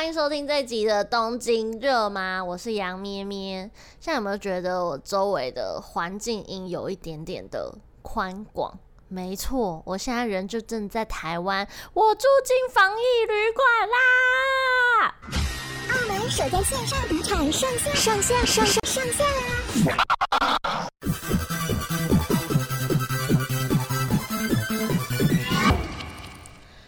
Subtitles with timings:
[0.00, 2.42] 欢迎收听这集的东京热吗？
[2.42, 3.70] 我是杨咩咩。
[4.00, 8.78] 现在有没有觉得我周围的环境音有一点点的宽广？
[9.08, 15.14] 没错，我现在人就正在台湾，我住进防疫旅馆啦。
[15.92, 19.26] 澳门首家线上赌场上线，上线，上线，上线
[19.84, 20.88] 啦！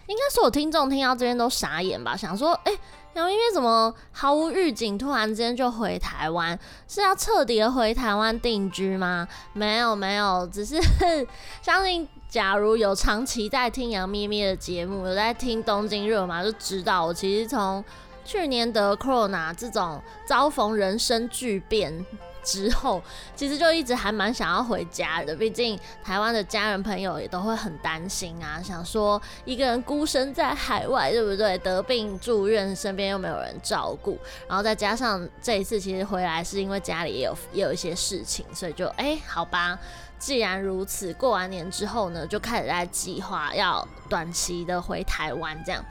[0.07, 2.17] 应该所有听众听到这边都傻眼吧？
[2.17, 2.79] 想说，哎、欸，
[3.15, 6.59] 杨幂怎么毫无预警，突然之间就回台湾？
[6.89, 9.29] 是要彻底的回台湾定居吗？
[9.53, 10.81] 没有，没有，只是
[11.61, 17.85] 相信，假如有长期在听杨幂幂的节目，有在听东京热嘛，就知道我其实从
[18.25, 22.07] 去年得 Corona 这种遭逢人生巨变。
[22.43, 23.03] 之后，
[23.37, 31.57] 其实就一直还蛮想要回家的，毕竟台湾的家人朋友也都会很担心啊，想说一个人孤身在海外，对不对？
[31.59, 39.79] 得病住院，身边又没有人照顾，然后再加上这一次其实回来是因为家里也有也有一些事情，所以就哎，好吧，
[40.19, 45.85] 既然如此，过完年之后呢，就开始在计划要短期的回台湾这样，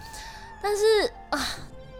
[0.61, 1.39] 但是啊。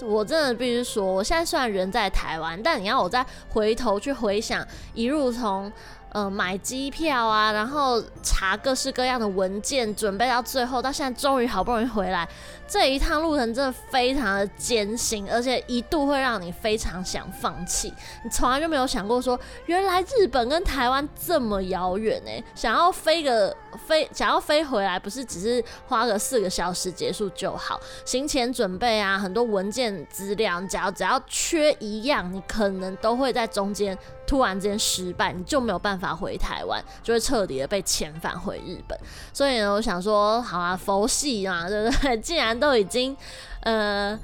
[0.03, 5.71] 我真的必须说，我现在虽然人在台湾，但你要我再回头去回想一路从。
[6.13, 12.27] 呃，买机票啊，然后查各式各样的文件，准备到最后，到现在终于好不容易回来，
[12.71, 17.93] 这一趟路程真的非常的艰辛，而且一度会让你非常想放弃。
[18.23, 22.31] 你从来就没有想过说，原来日本跟台湾这么遥远呢？
[22.55, 23.53] 想要飞个
[23.85, 27.77] 飞，想要飞回来，不是只是花个四个小时结束就好？
[28.05, 33.97] 行前准备啊，很多文件资料，只要只要缺一样，你可能都会在中间。
[34.27, 38.97] 突然之间失败，你就没有办法回台湾，就会彻底的被遣返回日本。
[39.33, 42.17] 所以呢，我想说，好啊，佛系嘛，对不对？
[42.19, 43.17] 既然都已经，
[43.63, 44.17] 呃。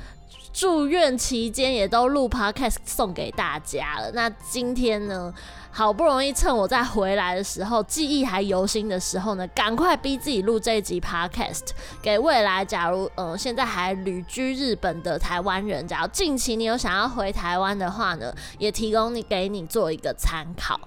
[0.54, 4.10] 住院期间也都录 podcast 送给大家了。
[4.14, 5.32] 那今天呢，
[5.70, 11.62] 好不容易趁我在回来的时候，记忆还犹新的时候呢，赶快逼自己录这一集 podcast，
[12.02, 20.80] 给未来假如呃现在还旅居日本的台湾人，假如近期你有想要回台湾的话呢，也提供你给你做一个参考。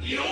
[0.00, 0.22] 有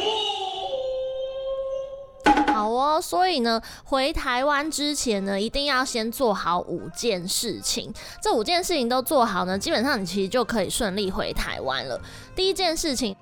[2.58, 7.94] 好哦，所以呢，回台湾之前呢，一定要先做好五件事情。
[8.20, 12.00] 这五件事情都做好呢，基本上你其实就可以顺利回台湾了。
[12.34, 13.14] 第一件事情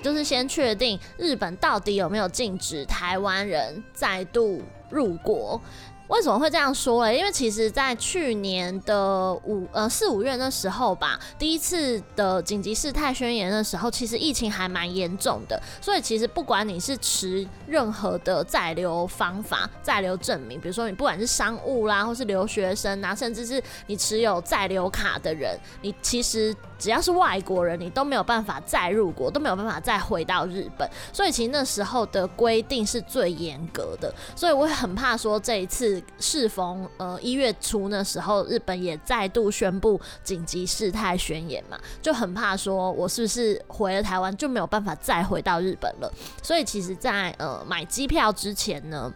[0.00, 5.60] 就是先确定日本到底有没有禁止台湾人再度入国。
[6.08, 7.18] 为什么会这样说嘞？
[7.18, 15.60] 因为其实，在去年的五呃四五月那时候吧，第一次的紧急事态宣言的时候，其实疫情还蛮严重的。
[15.80, 26.56] 所以其实不管你是持任何的在留方法、在留证明，比如说你不管是商务啦，或是留学生啊，甚至是你持有在留卡的人，你其实。
[26.78, 30.88] 只要是外国人，你都没有办法再入国，都没有办法再回到日本。
[31.12, 34.12] 所以其实那时候的规定是最严格的。
[34.36, 46.12] 所以我很怕说，这一次适逢呃一月初那时候，日本也再度宣布紧急事态宣言嘛，就很怕说我是不是回了台湾就没有办法再回到日本了。
[46.42, 49.12] 所以其实，在呃买机票之前呢。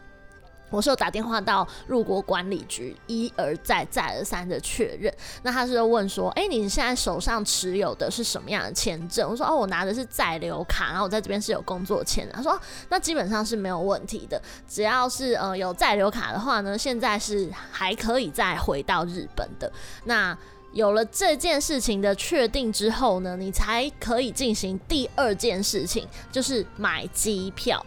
[0.73, 5.13] 我是有打电话到入国管理局，一而再、再而三的确认。
[5.43, 19.71] 那他是问说：“哎、你现在手上持有的是什么样的签证？”我说：“哦，我拿的是在留卡，然后我在这边是有工作签的。”他说：“那基本上是没有问题的，只要是呃有在留卡的话呢，现在是还可以再回到日本的。
[20.05, 20.37] 那
[20.73, 27.85] 有了这件事情的确定之后呢，你才可以进行第二件事情，就是买机票。”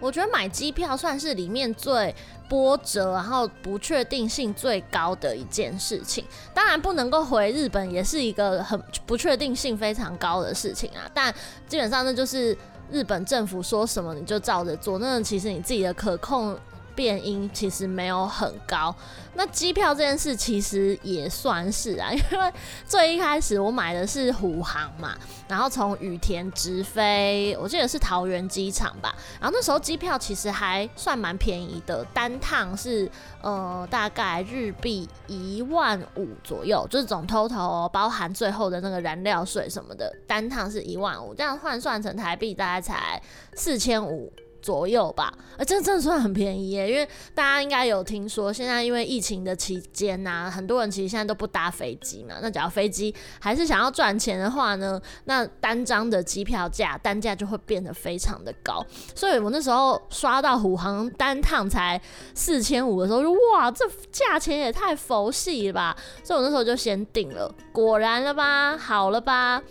[0.00, 2.14] 我觉得买机票算是里面最
[2.48, 6.24] 波折，然后不确定性最高的一件事情。
[6.52, 11.08] 当然，不能够回日本也是一个很不确定性非常高的事情啊。
[11.14, 11.32] 但
[11.68, 12.56] 基本上，那就是
[12.90, 16.58] 日本政府说什么你就照着做，那其实你自己的可控。
[17.00, 18.94] 变因其实没有很高，
[19.32, 22.52] 那机票这件事其实也算是啊， 因为
[22.84, 25.16] 最一开始我买的是虎航嘛，
[25.48, 33.10] 然后从羽田直飞，我记得是桃园机场吧，然后那时候机票其实还算蛮便宜的，单趟是
[33.40, 43.22] 呃大概日币一万五左右，就是总 total 哦，包含最后的那个燃料税什么的，单趟是一万五，这样换算成台币大概才
[43.54, 44.30] 四千五。
[44.62, 52.36] 左右吧，呃，这真的算很便宜耶，因为大家应该有听说，现在因为疫情的期间呐，很多人其实现在都不搭飞机嘛。
[52.40, 58.84] 那假如飞机还是想要赚钱的话呢，那单张的机票价单价就会变得非常的高。
[59.14, 62.00] 所以我那时候刷到虎航单趟才
[62.34, 65.96] 四千五的时候，就哇，这价钱也太佛系了吧！
[66.22, 69.62] 所以我那时候就先订了，果然了吧，好了吧。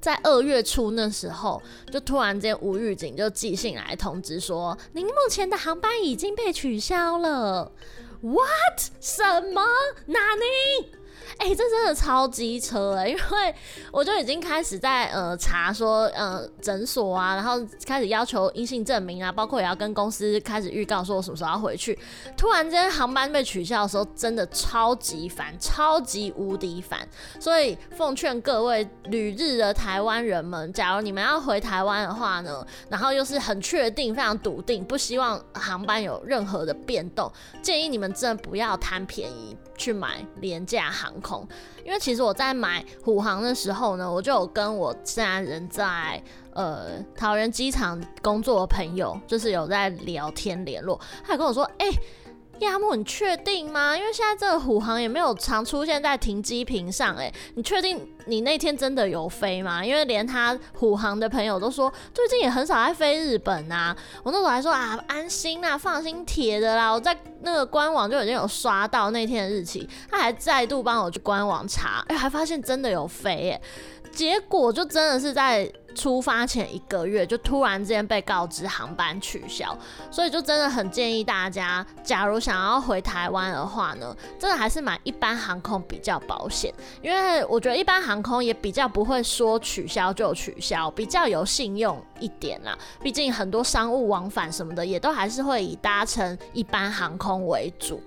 [0.00, 1.62] 在二月初那时候，
[1.92, 7.72] 就突然间无预警就寄信来通知说，您目前的航班已经被取消了。
[8.20, 8.80] What？
[9.00, 9.62] 什么？
[10.06, 10.92] 哪里？
[11.36, 13.10] 哎、这真的超机车哎、欸！
[13.10, 13.54] 因为
[13.92, 21.98] 我就已经开始在呃查说呃诊所啊，然后开始要求阴性证明啊，包括也要跟公司开始预告说我什么时候要回去。
[22.36, 27.06] 突然间航班被取消的时候，真的超级烦，超级无敌烦。
[27.38, 37.30] 所以奉劝各位旅日的台湾人们，假如你们要回台湾的话呢，然后又是很确定、非常笃定，不希望航班有任何的变动，
[37.62, 39.56] 建议你们真的不要贪便宜。
[39.78, 41.46] 去买廉价航空，
[41.84, 46.22] 因为其实我在买虎航的时候呢，我就有跟我现在人在
[46.52, 51.86] 呃桃园机场工作的朋友，就是有在聊天联络，他跟我说，哎、
[52.60, 53.96] 亚木，你确定吗？
[53.96, 59.84] 因为现在这个虎航也没有常出现在停机坪上，诶，你确定你那天真的有飞吗？
[59.84, 63.96] 因为连他虎航的朋友都说，最近也很少在飞日本啊。
[64.22, 66.90] 我那时候还说啊，安心啊，放心铁的啦。
[66.90, 73.60] 我在那个官网就已经有刷到那天的日期，他还再度帮我去官网查，哎，还发现真的有飞，诶，
[74.18, 75.72] 结果就真的是在。
[75.94, 79.76] 出发前一个月就突然之间被告知航班取消，
[80.12, 86.72] 所以就真的很建议大家，假如想要回台湾的话呢，真的还是买一般航空比较保险，
[87.02, 92.78] 因为我觉得一般航空也比较不会说取消就取消，比较有信用一点啦。
[93.02, 98.00] 毕竟很多商务往返什么的也都还是会以搭乘一般航空为主，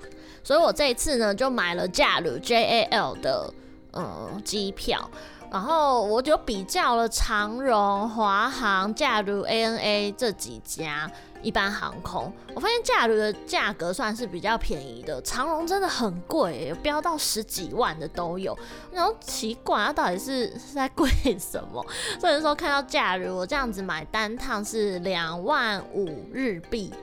[0.46, 3.54] 所以我这一次呢就买了假如 JAL 的
[3.92, 5.12] 嗯机票。
[5.52, 11.12] 然后我就比较了长荣、华航、假如 ANA 这几家
[11.42, 18.58] 一般航空，我发现假如的价格算是比较便宜的，长荣真的很贵，飙到十几万的都有。
[18.94, 21.86] 然后奇怪，它到底是是在贵什么？
[22.18, 26.94] 所以说看到假如我这样子买单趟是两万五日币，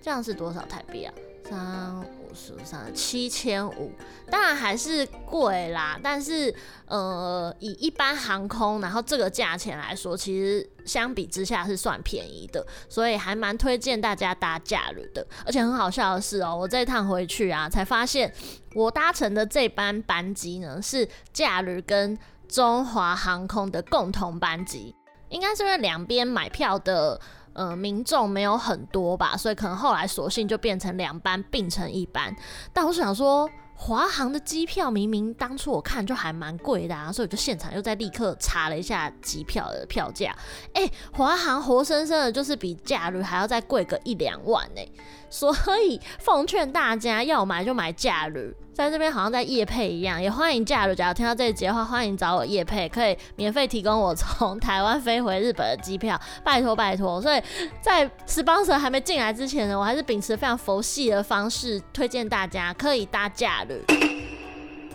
[0.00, 1.12] 这样是多少台币啊？
[1.48, 3.92] 三五十三七千五，
[4.30, 5.98] 当然还是贵啦。
[6.02, 6.52] 但是，
[6.86, 15.26] 呃，以一般航空，然后这个价钱来说，其实相比之下是算便宜的，所以还蛮推荐大家搭假日的。
[15.44, 18.32] 而且很好笑的是哦，我这趟回去啊，才发现
[18.74, 24.94] 我搭乘的这班班机呢是假日跟中华航空的共同班机，
[25.28, 27.20] 应该是因为两边买票的。
[27.56, 32.36] 呃，民众没有很多吧，所以可能后来索性就变成两班并成一班。
[32.70, 40.36] 但我想说，华航的机票明明当初我看就还蛮贵的啊，所以我就现场又再立刻查了一下机票的票价。
[40.74, 44.92] 哎、欸，华航活生生的就是比假日还要再贵个一两万呢、
[45.30, 45.50] 所
[45.82, 48.54] 以奉劝大家要买就买假日。
[48.76, 57.18] 在这边好像在夜配一样，也欢迎假如假如听到这一集的话，欢迎找我夜配，可以免费提供我从台湾飞回日本的机票，拜托拜托。
[57.18, 57.40] 所以
[57.80, 63.82] 在 sponsor 还没进来之前呢，我还是秉持非常佛系的方式推荐大家可以搭假日。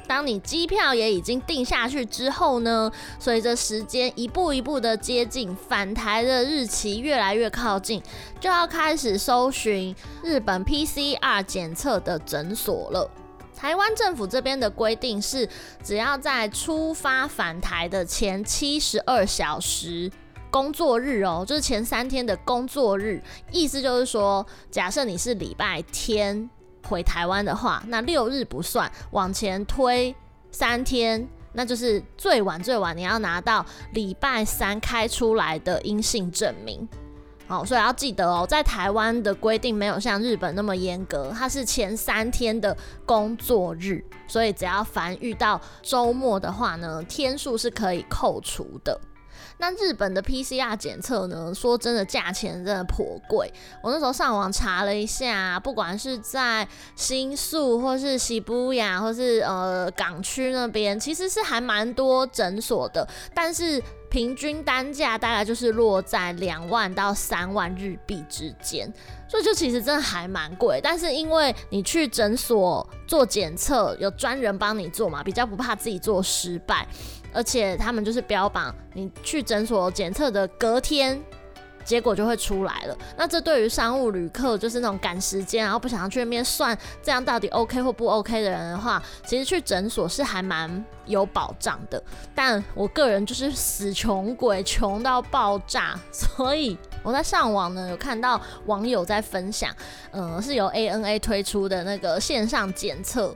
[0.08, 8.00] 当你机票也已经定下去之后呢，随着时间一步一步的接近返台的日期越来越靠近，
[8.40, 13.10] 就要开始搜寻日本 PCR 检测的诊所了。
[13.62, 15.48] 台湾政府这边的规定是，
[15.84, 20.12] 只要在出发返台的前七十二小时
[20.50, 23.22] 工作日哦，就是前三天的工作日，
[23.52, 26.50] 意思就是说，假设你是礼拜天
[26.88, 30.16] 回台湾的话，那六日不算，往前推
[30.52, 36.90] 三天，那就是最晚最晚你要拿到礼拜三开出来的阴性证明。
[37.52, 49.00] 哦，所以要记得哦，在台湾的规定没有像日本那么严格，它是前三天的工作日，所以只要凡遇到周末的话呢，天数是可以扣除的。
[49.58, 51.54] 那日本的 PCR 检测呢？
[51.54, 53.52] 说真的，价钱真的颇贵。
[53.84, 63.82] 我那时候上网查了一下，不管是在新宿，或是涩谷呀，或是呃港区那边，其实是还蛮多诊所的，但是
[64.12, 68.92] 平均单价大概就是落在两万到三万日币之间，
[69.26, 70.82] 所以就其实真的还蛮贵。
[70.84, 76.86] 但是因为你去诊所做检测，有专人帮你做嘛，比较不怕自己做失败。
[77.34, 81.18] 而且他们就是标榜，你去诊所检测的隔天，
[81.84, 82.98] 结果就会出来了。
[83.18, 92.02] 那这对于商务旅客，就是那种赶时间，然后不想要去那边算这样到底 OK 或不 OK 的人的话，其实去诊所是还蛮有保障的。
[92.34, 99.76] 但我个人就是死穷鬼，穷到爆炸，所以我在上网呢有看到网友在分享，
[100.12, 103.36] 嗯、是由 ANA 推出的那个线上检测。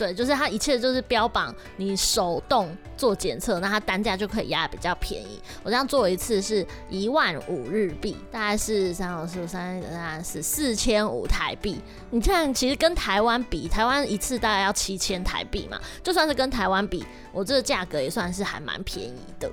[0.00, 5.38] 对，就是它一切就是标榜你手动做检测，那它单价就可以压比较便宜。
[5.62, 11.78] 我这样做一次是一万五日币，大概是三五四三三四四千五台币。
[12.08, 19.50] 你看，其实跟台湾比，台湾一次大概要七千台币嘛，就算是跟台湾比，我这个价格也算是还蛮便宜的。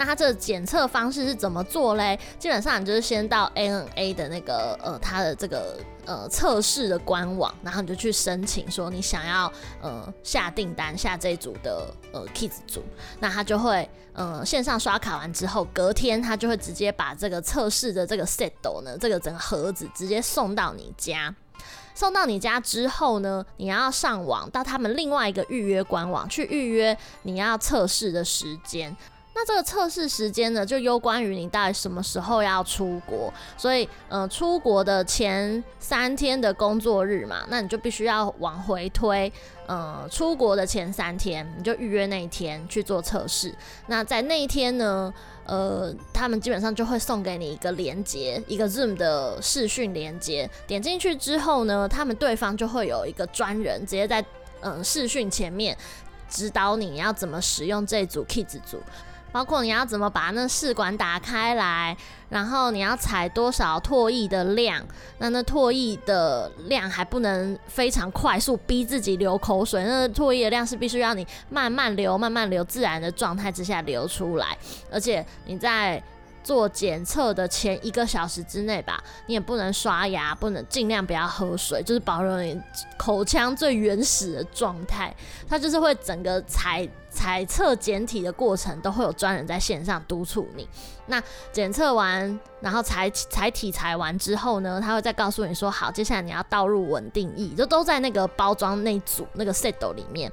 [0.00, 2.18] 那它这个检测方式是怎么做嘞？
[2.38, 5.76] 基本上你就是先到 ANA 的那个呃，它的这个
[6.06, 9.52] 呃测试的官网，然后你就去申请说你想要
[9.82, 12.82] 呃下订单下这组的呃 Kids 组，
[13.18, 21.34] 那他就会呃线上刷卡完之后，隔天他就会直接把这个测试的这个 set 呢，这个整个盒子直接送到你家。
[21.94, 28.96] 送到你家之后呢，你要上网到他们另外一个预约官网去预约你要测试的时间。
[29.40, 39.32] 那这个测试时间呢，就攸关于你到底什么时候要出国，所以，呃，出国的前三天的工作日嘛，那你就必须要往回推，
[39.66, 43.54] 呃，出国的前三天，你就预约那一天去做测试。
[43.86, 45.10] 那在那一天呢，
[45.46, 54.22] 呃，他们基本上就会送给你一个连接，一个 Zoom 的视讯连接，点进去之后呢，他们对方就会有一个专人直接在，
[54.60, 55.74] 呃，视讯前面
[56.28, 58.78] 指导你要怎么使用这组 Kids 组。
[59.32, 61.96] 包括你要怎么把那试管打开来，
[62.28, 64.84] 然后你要采多少唾液的量，
[65.18, 74.56] 那那唾液的量还不能非常快速，逼自己流口水，那唾液的量是必须要你慢慢流、慢慢流，自然的状态之下流出来，
[74.90, 76.02] 而且你在。
[76.42, 82.60] 做检测的前一个小时之内吧，你也不能刷牙，不能尽量不要喝水，就是保留你
[82.96, 85.14] 口腔最原始的状态。
[85.48, 90.68] 它就是会整个采采测检体的过程都会有专人在线上督促你。
[91.06, 100.30] 那检测完，然后采采体采完之后呢，他会再告诉你说，好，接下来你要倒入稳定液，就都在那个包装那组那个 set 里面。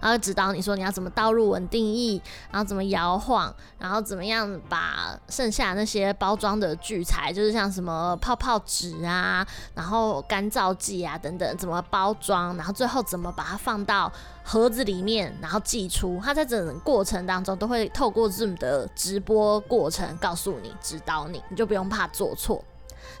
[0.00, 14.10] 然后指导你说你要怎么倒入稳定液，然后怎么摇晃，然后怎么样把剩下那些包装的聚材，就是像什么泡泡纸啊，然后干燥剂啊等等，怎么包装，然后最后怎么把它放到
[14.44, 16.20] 盒子里面，然后寄出。
[16.22, 22.62] 它在整个过程当中都会透过 Zoom 的直播过程告诉你、指导你，你就不用怕做错。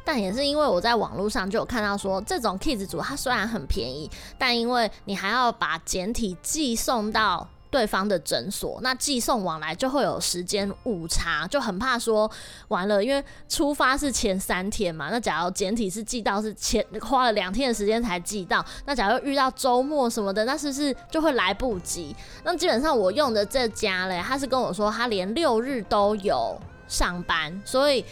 [0.06, 4.08] 但也是因为我在网络上就有看到说，这种 Kids 组它虽然很便宜，
[4.38, 12.30] 但因为你还要把简体寄送到对方的诊所，那寄送往来就会有时间误差，就很怕说
[12.68, 22.14] 完了，因为出发是前三天嘛，那假如简体是寄到是前花了两天的时间才寄到，那假如遇到周末什么的，那是不是就会来不及？
[22.44, 28.04] 那基本上我用的这家嘞，他是跟我说他连六日都有上班，所以。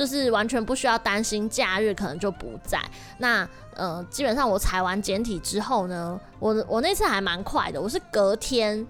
[0.00, 2.80] 就是完全不需要担心假日可能就不在。
[3.18, 8.86] 那呃，基本上我采完简体之后呢，我我那次还蛮快的，我是隔天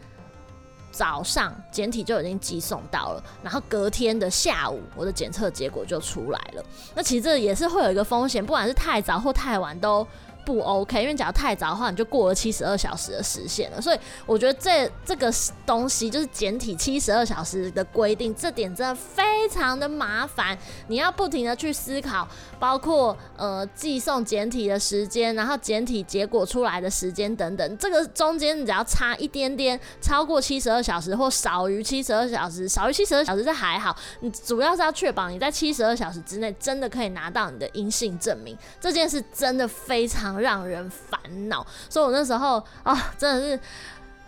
[0.92, 6.64] 早上简体就已经寄送到了，然后隔天的下午我的检测结果就出来了。
[6.94, 10.06] 那其实这也是会有一个风险，不管是太早或太晚都。
[10.50, 13.80] 不 OK，因为假如太早的话，你就过了七十二小时的时限了。
[13.80, 15.32] 所以我觉得这这个
[15.64, 20.58] 东西就是简体七十二小时的规定，这点真的非常的麻烦。
[20.88, 22.26] 你要不停的去思考，
[22.58, 27.78] 包括呃寄送简体的时间，然后简体结果出来的时间等等。
[27.78, 33.94] 这个中间你只要差一点点，超过七十二小时或少于七十二小时，少于七十二小时这还好。
[34.18, 38.56] 你主要是要确保你在七十二小时之内真的可以拿到你的阴性证明。
[38.80, 40.39] 这件事真的非常。
[40.40, 43.60] 让人烦恼，所以我那时候啊、哦，真的是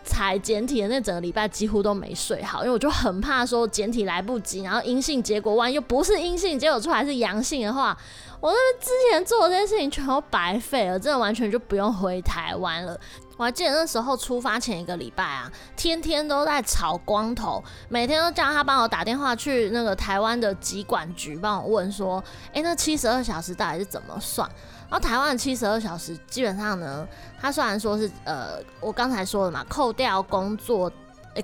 [0.05, 7.97] 采简体的那整个礼拜几乎都没睡好，因为我就很怕说简体来不及，然后阴性结果万一又不是阴性，结果出来是阳性的话，
[8.41, 12.99] 我那之前做的这些事情全都白费了，真的完全就不用回台湾了。
[13.43, 22.23] 我还记得那时候出发前一个礼拜啊，天天都在吵光头，每天都叫他帮我打电话去那个台湾的疾管局帮我问说，
[22.55, 24.49] 哎、那七十二小时到底是怎么算？
[24.89, 27.05] 然后台湾的七十二小时基本上呢，
[27.41, 30.89] 他虽然说是呃，我刚才说的嘛，扣掉工作，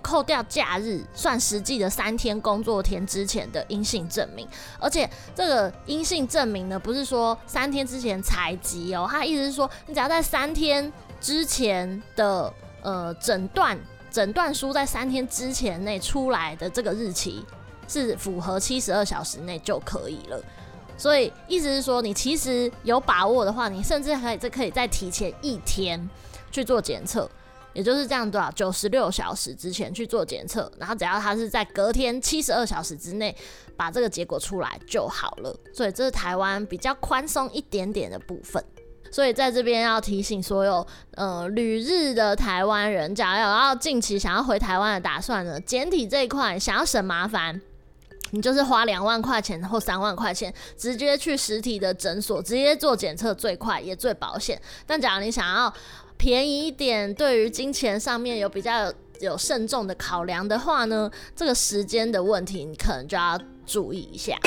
[0.01, 4.47] 扣掉假日，算实际的三天工作天之前的阴性证明。
[4.79, 10.93] 而且这个阴性证明呢，不是说三天之前采集哦，他意思是说，你只要在三天。
[11.21, 13.79] 之前的呃诊断
[14.11, 17.45] 诊断书在三天之前内出来的这个日期，
[17.87, 20.43] 是符合七十二小时内就可以了。
[20.97, 26.09] 所以意思是说，你其实有把握的话，你甚至可以这可以再提前一天
[26.51, 27.31] 去做检测，
[27.73, 33.37] 也就是这样多少九十六小时之前去做检测，然后只要它是在隔天七十二小时之内
[33.77, 35.57] 把这个结果出来就好了。
[35.73, 38.65] 所以这是台湾比较宽松一点点的部分。
[39.11, 47.61] 所以在这边要提醒所有呃旅日的台湾人，假如有要近期想要回台湾的打算呢，简体这一块想要省麻烦，
[48.31, 54.61] 你就是花两万块钱或三万块钱，直接去实体的诊所直接做检测，最快也最保险。
[54.87, 55.73] 但假如你想要
[56.17, 64.39] 便宜一点，对于金钱上面有比较有，有慎重的考量的话呢，这个时间的问题你可能就要注意一下。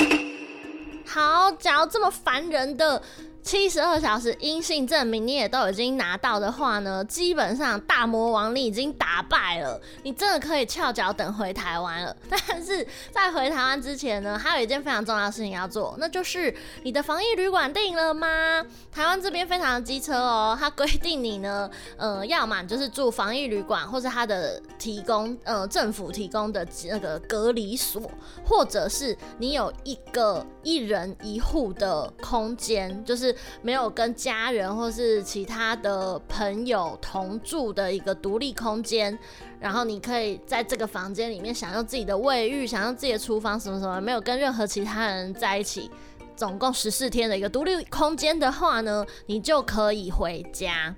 [1.04, 3.02] 好，假如这么烦人的。
[3.42, 12.16] 七十二小时阴性证明你也都已经拿到的话呢，基本上大魔王你已经打败了，你真的可以翘脚等回台湾了。
[12.30, 18.64] 但是在回台湾之前呢，还有一件非常重要的事情要做，那就是你的防疫旅馆定了吗？
[18.92, 28.08] 台湾这边非常的机车哦，它规定你呢，呃，要么就是住防疫旅馆，或是它的提供，呃，政府提供的那个隔离所，
[28.44, 33.31] 或者是你有一个一人一户的空间，就是。
[33.62, 39.18] 没有跟家人或是其他的朋友同住的一个独立空间，
[39.60, 45.90] 然后你可以在这个房间里面享用自己的卫浴，享用自己的厨房什么什么，没有跟任何其他人在一起，
[46.36, 50.94] 总共十四天的一个独立空间的话呢，你就可以回家。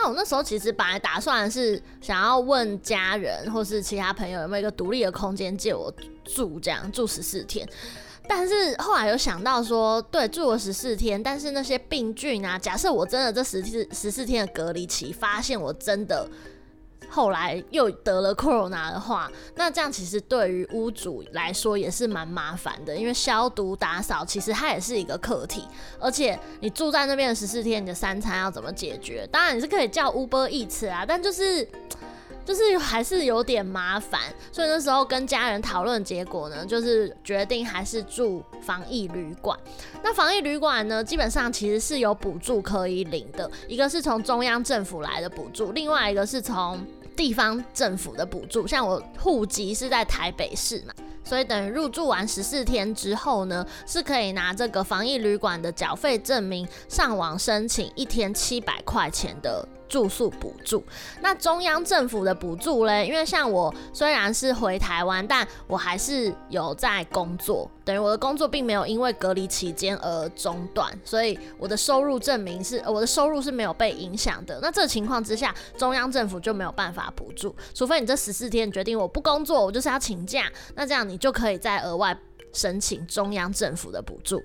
[0.00, 5.92] 那我那时候其实本来打算是想要问家人或是其他朋友有没有一个独立的空间借我
[6.24, 7.68] 住，这样住十四天。
[8.28, 16.28] 但是后来有想到说，对，住了十四天，但是那些病菌啊，假设我真的这十四十四天的隔离期，发现我真的
[17.08, 25.64] 后来又得了 corona 的话，那这样其实对于屋主来说也是蛮麻烦的，因为消毒打扫其实它也是一个课题，
[25.98, 29.26] 而且你住在那边的十四天，你的三餐要怎么解决？
[29.32, 31.66] 当然你是可以叫 Uber Eats 啊，但就是。
[32.48, 34.18] 就是还是有点麻烦，
[34.50, 39.54] 所以那时候跟家人讨论，结果呢，就是决定还是住防疫旅馆。
[40.02, 46.82] 那防疫旅馆呢，基本上其实是有补助可以领的，一个是从中央政府来的补助，另外一个是从
[47.14, 48.66] 地方政府的补助。
[48.66, 59.68] 像我户籍是在台北市嘛，所以等于入住完十四天之后呢，是可以拿这个防疫旅馆的缴费证明上网申请一天七百块钱的。
[59.88, 60.84] 住宿补助，
[61.20, 63.06] 那中央政府的补助嘞？
[63.06, 74.58] 因为像我虽然是回台湾，但我还是有在工作，等于我的工作并没有因为隔离期间而中断，所以我的收入证明是我的收入是没有被影响的。
[74.60, 82.16] 那这情况之下，中央政府就没有办法补助，除非你这十四天决定我不工作，我就是要请假，那这样你就可以再额外
[82.52, 84.42] 申请中央政府的补助。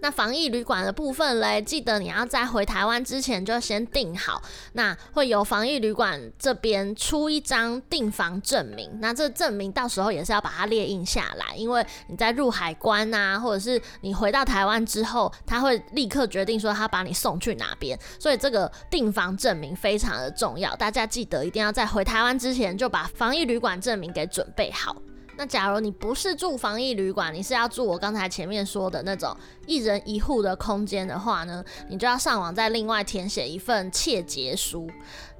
[0.00, 4.42] 那防疫旅馆的部分嘞，记得你要在回台湾之前就先订好。
[4.72, 24.96] 那会由防疫旅馆这边出一张订房证明，那这证明到时候也是要把它列印下来，因为你在入海关啊，或者是你回到台湾之后，他会立刻决定说他把你送去哪边，所以这个订房证明非常的重要，大家记得一定要在回台湾之前就把防疫旅馆证明给准备好。
[25.40, 34.86] 那假如你不是住防疫旅馆，你是要住我刚才前面说的那种一人一户的空间的话呢，你就要上网再另外填写一份切结书，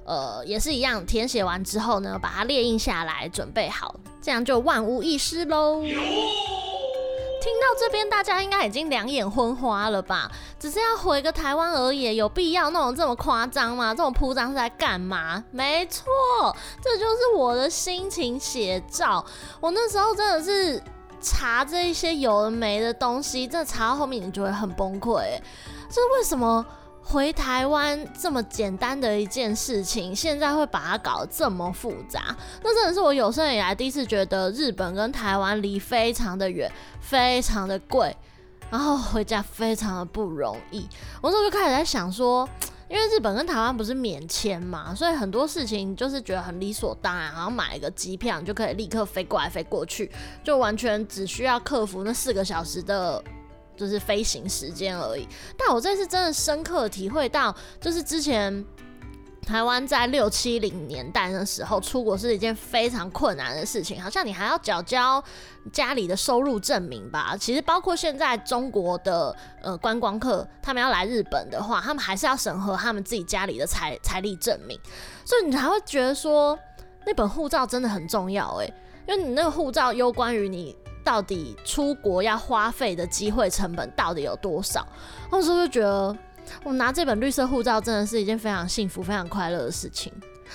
[0.03, 5.83] 呃，也是一样，填写完之后呢，把它列印下来，准备好，这样就万无一失喽。
[7.41, 10.31] 听到这边，大家应该已经两眼昏花了吧？
[10.59, 13.95] 只是要回个台湾而已，有必要弄得这么夸张吗？
[13.95, 15.43] 这种铺张是在干嘛？
[15.49, 16.05] 没错，
[16.81, 19.25] 这就是我的心情写照。
[19.59, 20.81] 我那时候真的是
[21.19, 25.23] 查这一些有的没的东西，真的查到后面你就会很崩溃。
[25.89, 26.63] 这是为什么？
[27.11, 36.71] 回台湾这么简单的一件事情，现在会把它搞得这么复杂，那真的是我有生以来第一次觉得日本跟台湾离非常的远，
[37.01, 38.15] 非常的贵，
[38.69, 40.87] 然后回家非常的不容易。
[41.21, 42.47] 我那时候就开始在想说，
[42.87, 50.09] 因为日本跟台湾不是免签嘛，所以很多事情就是觉得很理所当然，然后买一个机票就可以立刻飞过来飞过去，
[50.45, 53.21] 就完全只需要克服那四个小时的。
[53.77, 58.63] 就是飞行时间而已，但我这次真的深刻体会到，就是之前
[59.43, 65.23] 台湾在六七零年代的时候出国是一件非常困难的事情，好像你还要缴交
[65.73, 67.35] 家里的收入证明吧。
[67.39, 74.79] 其实包括现在中国的呃观光客，他们要来日本的话，他们还是要审核他们自己家里的财财力证明，
[75.25, 76.57] 所以你还会觉得说
[77.05, 78.71] 那本护照真的很重要诶，
[79.07, 80.77] 因为你那个护照攸关于你。
[81.03, 84.85] 到底出国要花费的机会成本到底有多少？
[85.31, 86.15] 那时候就觉得，
[86.63, 90.11] 我拿这本绿色护照真的是一件非常幸福、非常快乐的事情。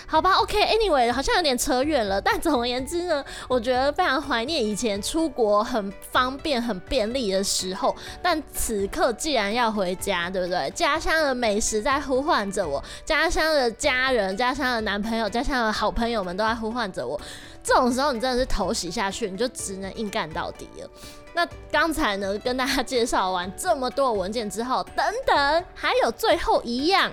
[0.07, 2.21] 好吧，OK，Anyway，好像有点扯远了。
[2.21, 7.97] 但总而言之呢，我觉得非常怀念以前出国很方便、很便利的时候。
[8.23, 10.71] 但此刻既然要回家，对不对？
[10.73, 17.19] 家乡的美食在呼唤着我，家乡的家人、家乡的男朋友、家乡的好朋友们都在呼唤着我。
[17.67, 20.89] 这种时候，你真的是头洗下去，你就只能硬干到底了。
[21.35, 27.11] 那刚才呢，跟大家介绍完这么多文件之后，等等，还有最后一样。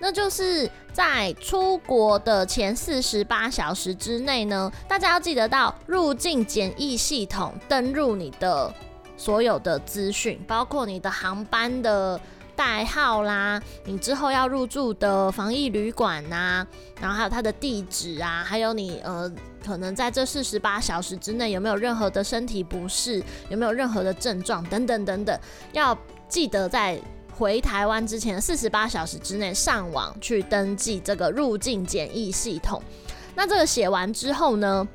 [0.00, 8.72] 那就是在出国的前四十八小时之内呢，大家要记得到入境检疫系统登入你的
[9.18, 12.18] 所有的资讯，包括你的航班的
[12.56, 16.66] 代号啦，你之后要入住的防疫旅馆呐，
[17.00, 19.30] 然后还有它的地址啊，还有你呃
[19.64, 25.38] 可能在这四十八小时之内有没有任何的身体不适，有没有任何的症状等等等等，
[25.72, 25.96] 要
[26.28, 27.00] 记得在。
[27.36, 32.80] 回台湾之前四十八小时之内上网去登记这个入境检疫系统。
[33.34, 34.86] 那这个写完之后呢，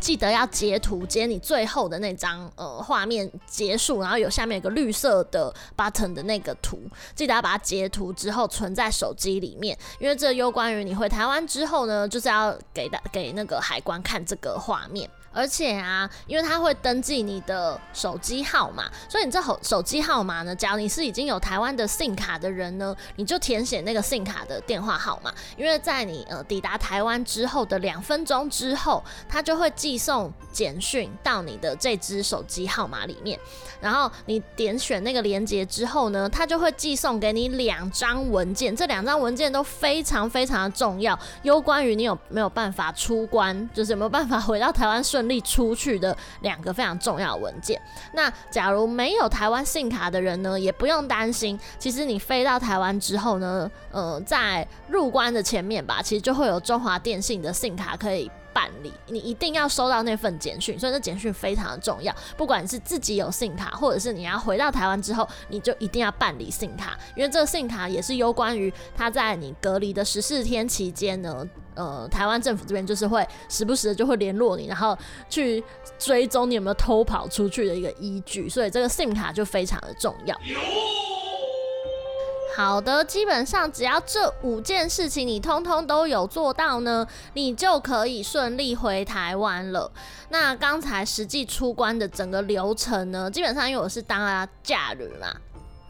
[0.00, 6.78] 记得要截图，截你最后的那张呃画面结束，然后有下面有个绿色的 button 的那个图，
[7.14, 15.08] 记得要把它截图之后存在手机里面，因为这攸关于你回台湾之后呢，就是要给大给那个海关看这个画面。
[15.32, 25.32] 而且啊，因为它会登记你的手机号码，所以你这手手机号码呢，假如你是已经有台湾的 SIM 卡的人呢，你就填写那个 SIM 卡的电话号码。
[25.56, 33.38] 因为在你呃抵达台湾之后的两分钟之后，它就会寄送简讯到你的这支手机号码里面。
[33.80, 45.19] 然后你点选那个连接之后呢，它就会寄送给你两张文件，这两张文件都非常非常的重要，攸关于你有没有办法出关，就是有没有办法回到台湾顺。
[45.20, 47.78] 顺利出去的两个非常重要文件。
[48.14, 51.60] 那假如没有台湾信卡的人呢，也不用担心。
[51.78, 58.90] 其实你飞到台湾之后呢，呃，在入关的前面吧，其实就会有中华电信的信卡可以办理。
[59.08, 62.14] 你一定要收到那份简讯，所以这简讯非常的重要。
[62.38, 71.46] 不管是自己有信卡，或者是你要回到台湾之后，你就一定要办理信卡，因为这个信卡也是攸关于他在你隔离的十四天期间呢。
[71.80, 74.96] 呃，台湾政府这边就是会时不时的就会联络你，然后
[75.30, 75.64] 去
[75.98, 80.36] 追踪你有没有偷跑出去的一个依据，所以这个 SIM 卡就非常的重要。
[82.56, 89.90] 好的，基本上只要这五件事情你通通都有做到呢，你就可以顺利回台湾了。
[90.28, 95.34] 那刚才实际出关的整个流程呢，基本上因为我是当了假日嘛。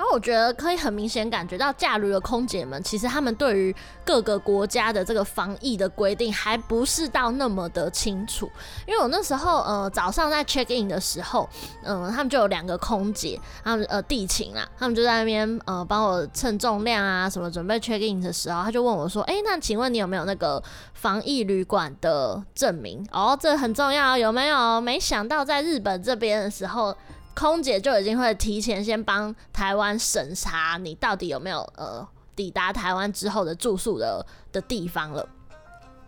[0.00, 8.50] 然后我觉得可以很明显感觉到，驾旅的空姐们其实他们对于各个国家的这个防疫的规定还不是到那么的清楚。
[8.86, 11.46] 因为我那时候呃早上在 check in 的时候，
[11.82, 20.62] 嗯、他们就有两个空姐，他们呃地勤啊，他们就在那边呃帮我称重量啊什么，准备 check in 的时候，他就问我说：“哎，那请问你有没有那个
[20.94, 23.06] 防疫旅馆的证明？
[23.12, 24.80] 哦，这很重要，有没有？
[24.80, 26.96] 没想到在日本这边的时候。”
[27.40, 35.26] 空姐就已经会提前先帮台湾审查你到底有没有呃抵达台湾之后的住宿的的地方了。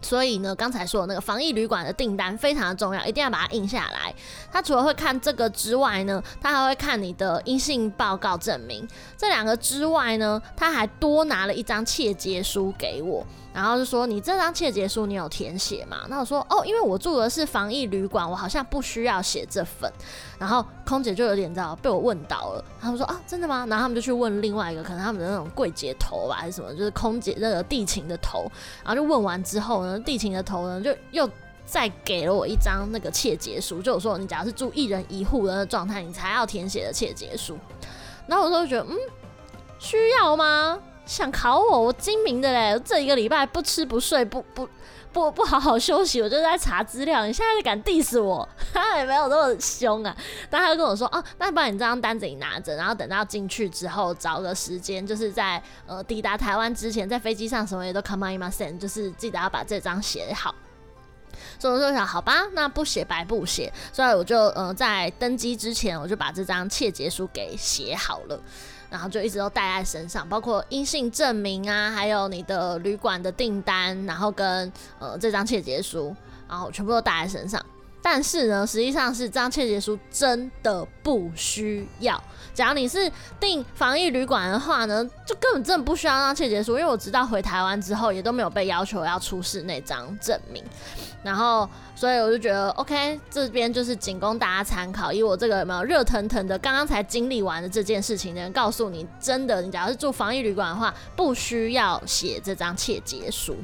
[0.02, 4.12] 所以呢，刚才说的那个防疫旅馆的订单非常的重要，一定要把它印下来。
[4.50, 8.86] 他除了会看这个之外呢，他还会看你的阴性报告证明。
[9.16, 13.24] 这两个之外呢，他还多拿了一张切结书给我。
[13.52, 15.98] 然后就说，你这张切结书你有填写吗？
[16.08, 19.92] 那我说哦，因为我住的是防疫旅馆，我好像不需要写这份。
[20.38, 23.66] 然后空姐就有点知道被我问到了，他们说啊，真的吗？
[23.68, 28.50] 然后他们就去问另外一个，可能他们的那种柜姐头吧，还是什么，就是空姐那个地勤的头。
[28.82, 31.28] 然后就问完之后呢，地勤的头呢就又
[31.66, 37.58] 再给了我一张那个切结书，就我说你假如是住一人一户的状态，你才要填写的切结书。
[38.26, 38.96] 然后我就觉得嗯，
[39.78, 40.78] 需要吗？
[41.04, 42.80] 想考我，我精明的嘞！
[42.84, 44.68] 这一个礼拜不吃不睡不不
[45.12, 47.26] 不不好好休息，我就在查资料。
[47.26, 48.48] 你现在就敢 diss 我？
[48.72, 50.16] 他也没有那么凶啊。
[50.48, 60.54] 但他就跟我说：“哦，那不然你这张单子你拿着，然后等到进去之后，找个时间，就是在呃抵达台湾之前，在飞机上什么也都 kamayimasen，就是记得要把这张写好。”
[61.58, 68.40] 所以我就想，好吧，那不写白不写，所以我就呃在登机之前，我就把这张切结书给写好了。
[68.92, 76.14] 然后就一直都带在身上，包括阴性证明啊，还有你的旅馆的订单，然后跟呃这张切结书，
[76.46, 77.64] 然后全部都带在身上。
[78.02, 82.20] 但是呢，实际上是这张切结书真的不需要。
[82.52, 83.10] 假如你是
[83.40, 90.62] 订防疫旅馆的话呢，就根本真的不需要那张切结书，因为我直到回台湾之后，也都没有被要求要出示那张证明。
[91.22, 95.12] 然后，所以我就觉得，OK，这边就是仅供大家参考。
[95.12, 103.56] 以我这个有没有热腾腾的，刚刚才经历完的这件事情的人，告诉你，真的，你假如是住防疫旅馆的话，不需要写这张切结书。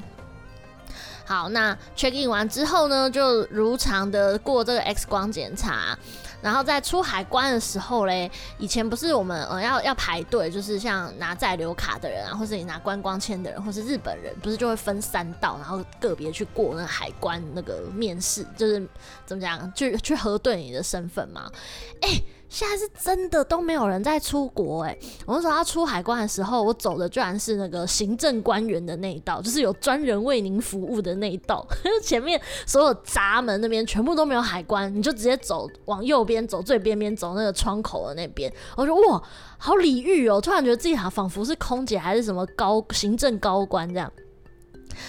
[1.29, 5.95] 好，那 check in 完之后呢，就如常的过这个 X 光检查。
[6.41, 18.89] 然后在出海关的时候嘞，以前不是我们呃要要排队，就是像拿在留卡的人啊，或是你拿观光签的人，或是日本人，不是就会分三道，然后个别去过那海关那个面试，就是
[19.27, 21.51] 怎么讲，去去核对你的身份嘛？
[22.01, 22.09] 哎、
[22.49, 31.67] 现在是真的都没有人在出国哎、我那时候要出海关的时候，我走的居然是那个行政官员的那一道，就是有专人为您服务的那一道。
[32.03, 38.53] 前面所有闸门那边全部都没有海关，你就直接走往右边走，最边边走那个窗口的那边。
[38.77, 39.23] 我说哇，
[39.59, 40.41] 好礼遇哦！
[40.41, 44.11] 突然觉得自己好仿佛是空姐还是什么高行政高官这样。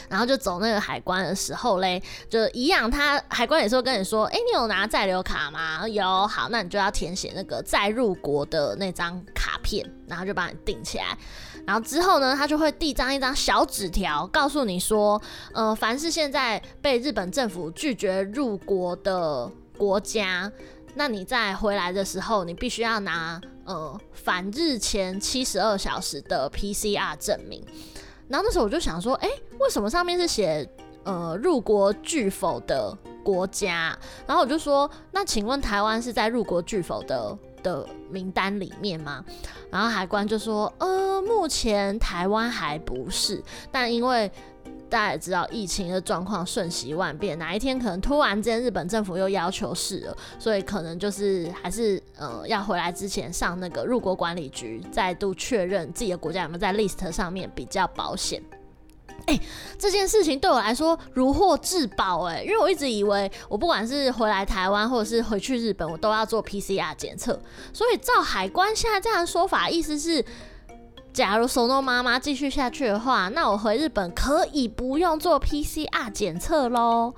[0.10, 5.88] 然后就走那个海关的时候嘞，就一样，他海关也是会跟你说，哎，你有拿在留卡吗？
[5.88, 11.18] 有，好，那你就要填写那个在入国的那张卡片，然后就帮你订起来。
[11.68, 15.22] 然后之后呢，他就会递张一张小纸条，告诉你说，
[15.54, 19.48] 呃，凡是现在被日本政府拒绝入国的
[19.78, 20.52] 国家，
[20.96, 27.64] 那你在回来的时候，你必须要拿呃返日前七十二小时的 PCR 证明。
[28.30, 29.28] 然后那时候我就想说，哎，
[29.60, 30.66] 为什么上面是写
[31.04, 33.98] 呃入国拒否的国家？
[34.26, 39.26] 然后我就说，那请问台湾是在入国拒否的的名单里面吗？
[39.72, 44.32] 然后海关就说，呃，目前台湾还不是，但因为
[44.90, 58.42] 大家也知道疫情的状况瞬息万变，哪一天可能突然间日本政府又要求是了，所以可能就是还是呃要回来之前上那个入国管理局再度确认自己的国家有没有在 list 上面比较保险。
[59.26, 59.40] 哎、
[59.78, 67.40] 这件事情对我来说如获至宝哎，因为我一直以为我不管是回来台湾或者是回去日本，我都要做 PCR 检测。
[67.72, 70.24] 所以照海关现在这样说法，意思是，
[71.20, 77.14] 假如索诺妈妈继续下去的话，那我回日本可以不用做 PCR 检测喽。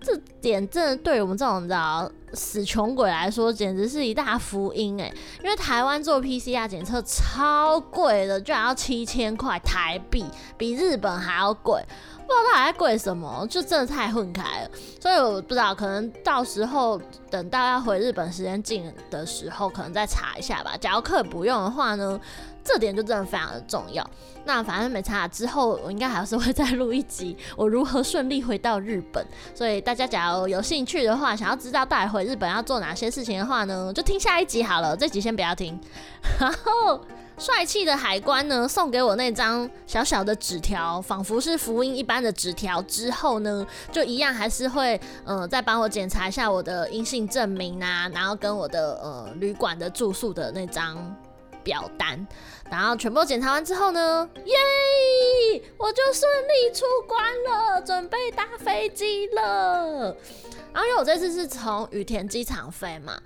[0.00, 5.12] 这点真的对我们这种你知道死穷鬼来说，简直是一大福音哎！
[5.42, 10.24] 因为台湾做 PCR 检测超贵的，居然要七千块台币，
[10.56, 11.84] 比日本还要贵。
[12.16, 14.70] 不知道它还在贵什么，就真的太混开了。
[14.98, 16.98] 所以我不知道，可能到时候
[17.30, 20.74] 等大家回日本时间近的时候，可能再查一下吧。
[20.80, 22.18] 假如可以不用的话呢？
[22.64, 24.08] 这点就真的非常的重要。
[24.46, 29.24] 那反正没差之后，我应该还是会再录一集，我如何顺利回到日本。
[29.54, 34.96] 所以大家假如有兴趣的话，想要知道带回日本要做哪些事情的话呢，就听下一集好了。
[34.96, 35.78] 这集先不要听。
[36.38, 37.00] 然后
[37.38, 51.14] 帅气的海关呢，送给我那张小小的纸条，仿佛是福音一般的纸条之后呢，就一样还是会呃再帮我检查一下我的阴性证明啊，然后跟我的呃旅馆的住宿的那张。
[51.64, 52.26] 表单，
[52.74, 54.54] 然后全部检查完之后呢，耶，
[55.78, 60.06] 我就顺利出关了，准备搭飞机了。
[60.72, 63.16] 然后因为我这次是从羽田机场飞嘛，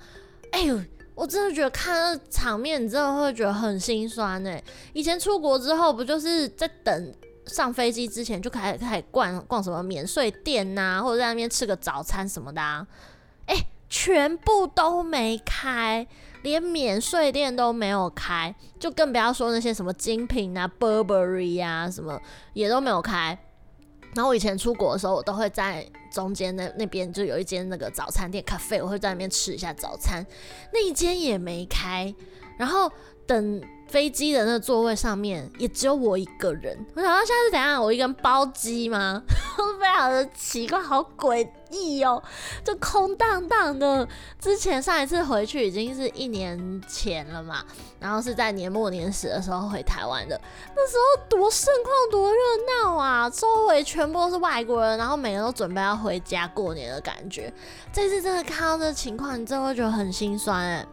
[0.53, 0.79] 哎呦，
[1.15, 4.63] 我真的觉得看那场面，你真的会觉得很心酸哎。
[4.93, 7.15] 以前出国之后，不就是在等
[7.47, 12.87] 上飞机之前就开始开始逛逛什么免税店呐、或者在那边吃个早餐什么的啊，
[13.47, 13.57] 哎，
[13.89, 16.07] 全部都没开。
[16.43, 22.21] 连免税店都没有开，就更不要说那些什么精品啊、Burberry 啊什么
[22.53, 23.39] 也都没有开。
[24.15, 30.25] 然后我以前出国的时候，我都会在中间那那边就有一间那个早餐店咖啡，我会在那边吃一下早餐。
[30.73, 32.15] 那一间也没开，
[32.59, 32.91] 然后
[33.27, 33.63] 等。
[33.89, 37.83] 飞机的那座位上面也只有我一个人，我想到现在是怎样？
[37.83, 39.23] 我一个人包机吗？
[39.81, 42.23] 非常的奇怪，好诡异哦，
[42.65, 44.07] 就空荡荡的。
[44.39, 47.65] 之前上一次回去已经是一年前了嘛，
[47.99, 50.41] 然后是在年末年始的时候回台湾的，
[50.77, 52.39] 那时候多盛况多热
[52.85, 57.53] 闹啊，周围全部都是外国人，然后每个人都准备要回家过年的感觉。
[57.93, 60.87] 这次真的看到这情况，你真的会觉得很心酸哎。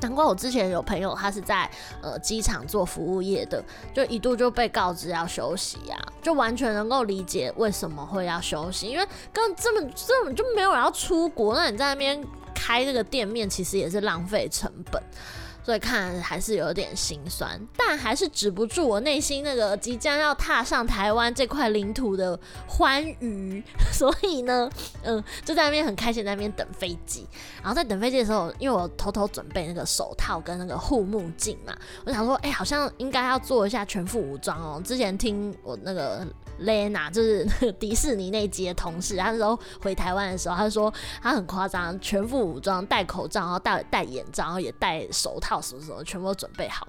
[0.00, 1.70] 难怪我之前有朋友，他是在
[2.02, 3.62] 呃机场做服务业的，
[3.94, 12.22] 就一度就被告知要休息呀，就完全能够理解为什么会要休息，因为根本这么根本就没有人要出国，那你在那边
[12.54, 15.02] 开这个店面，其实也是浪费成本。
[15.66, 23.60] 所以看还是有点心酸，但还是止不住我内心那个即将要踏上台湾这块领土的欢愉。
[23.92, 24.70] 所以呢，
[25.02, 27.26] 嗯，就在那边很开心，在那边等飞机。
[27.60, 34.80] 然后在等飞机的时候，因为我偷偷准备那个手套跟那个护目镜嘛，我想说，哎、好像应该要做一下全副武装哦。
[34.84, 36.24] 之前听我那个
[36.60, 37.44] Lena，就是
[37.78, 40.92] 迪士尼那集的同事，他那时候回台湾的时候，他说
[41.22, 45.60] 他很夸张，全副武装，戴口罩，然后戴戴眼罩，然后也戴手套。
[45.60, 46.86] 什么什么全部都准备好，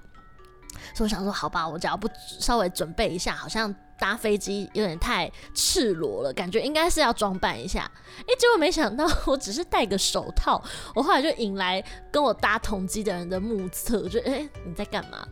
[0.94, 7.90] 所以我想说，好吧，我只要不稍微准备一下，好像搭飞机有点太赤裸了，感觉应该是要装扮一下。
[8.20, 10.62] 哎，结果没想到，我只是戴个手套，
[10.94, 15.26] 我后来就引来跟我搭同机的人的目测，我觉得哎，你在干嘛？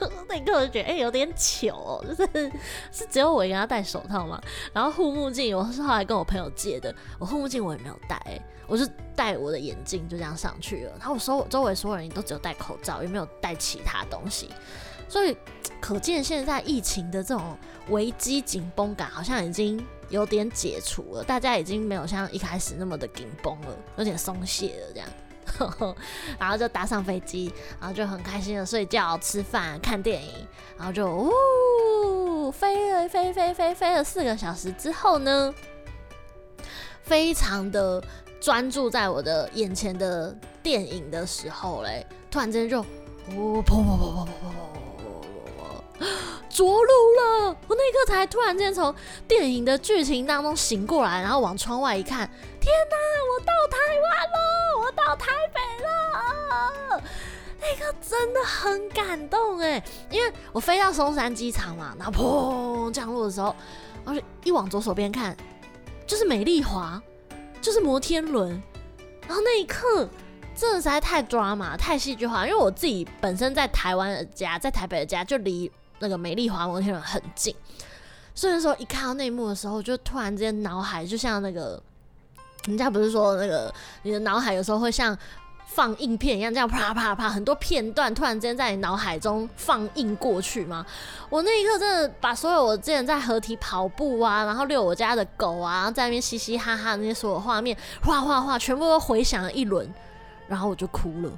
[0.26, 2.50] 那一刻我就觉得哎、有点糗哦，就是
[2.90, 4.40] 是只有我一个人要戴手套嘛。
[4.72, 10.92] 然后护目镜我是后来跟我朋友借的，我护目镜我也没有戴、欸，我是戴我的眼镜就这样上去了。
[10.98, 14.48] 然后我周周围所有人都只有戴口罩，也没有戴其他东西，
[15.10, 15.36] 所以
[15.80, 25.08] 可见现在疫情的这种危机紧绷感好像已经有点解除了，大家已经没有像一开始那么的紧绷了，有点松懈了这样。
[26.38, 30.32] 然后就搭上飞机，然后就很开心的睡觉、吃饭、看电影，
[30.78, 35.52] 然后就呜飞了飞飞飞飞了四个小时之后呢，
[37.02, 38.00] 非常的
[38.40, 42.86] 专注在我的眼前的电影的时候嘞，突然间就哦
[43.34, 44.69] 砰砰砰砰砰砰砰，
[46.48, 47.56] 着陆了！
[47.68, 48.94] 我那一刻才突然间从
[49.28, 52.28] 电影的剧情当中醒过来，然后往窗外一看，
[52.60, 52.96] 天哪，
[53.30, 54.38] 我到台湾了！
[54.80, 57.02] 我到台北了！
[57.60, 63.54] 那个真的很感动哎，因为我飞到松山机场嘛，然后砰降落的时候，
[64.04, 65.36] 然后一往左手边看，
[66.06, 67.00] 就是美丽华，
[67.60, 68.50] 就是摩天轮，
[69.28, 70.08] 然后那一刻
[70.56, 75.70] 真的实在太抓马，太戏剧化，因为我自己本身在台湾的家，在台北的家就离。
[76.00, 77.54] 那个美丽华摩天轮很近，
[78.34, 81.80] 所以说一看到那一幕的时候，就突然之间脑海就像那个，
[82.64, 85.16] 人家不是说那个你的脑海有时候会像
[85.66, 90.84] 放映片一样，这样啪啪啪，很多片段突然之间在你脑海中放映过去吗？
[91.28, 99.88] 我那一刻真的把所有我之前在合体跑步啊，然后遛我家的狗啊，在那边嘻嘻哈哈那些所有画面，哗哗哗，全部都回想了一轮，
[100.48, 101.30] 然后我就哭了。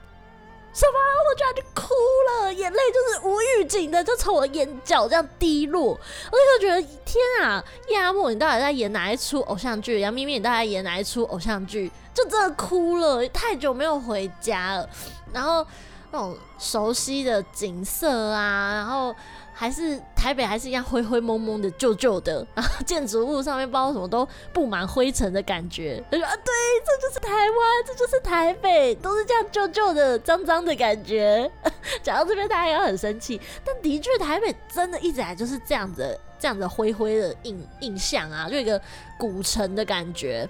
[0.72, 0.98] 什么？
[1.28, 1.92] 我居然就哭
[2.30, 5.90] 了，眼泪就是无预警的就从我眼角这样滴落。
[5.90, 5.98] 我
[6.32, 10.00] 那时候觉得天啊，叶阿莫，你到底在演哪一出偶像剧？
[10.00, 11.90] 杨咪咪，你到底在演哪一出偶像剧？
[12.14, 14.88] 就真的哭了，太久没有回家了，
[15.32, 15.66] 然后
[16.10, 19.14] 那种熟悉的景色啊，然后。
[19.62, 26.02] 还是台北还是一样灰灰蒙蒙的旧旧的，然后建筑物上面不知道什么都布满灰尘的感觉。
[26.10, 26.52] 他说啊，对，
[26.84, 31.48] 这就是台湾，这就是台北，都是这样旧旧的、脏脏的感觉。
[32.02, 38.82] 讲到这边，大家也很生气，但的确台北真的一直来就是这样子、这样子灰灰的印印象啊，就一个
[39.16, 40.48] 古城的感觉。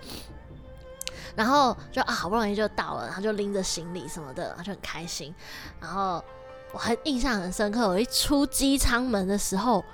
[1.36, 5.34] 然后就啊，好不容易就到了，然后就拎着行李什么的，然后就很开心，
[5.78, 6.24] 然后。
[6.72, 9.84] 我还印象很深刻，我一出机舱门的时候，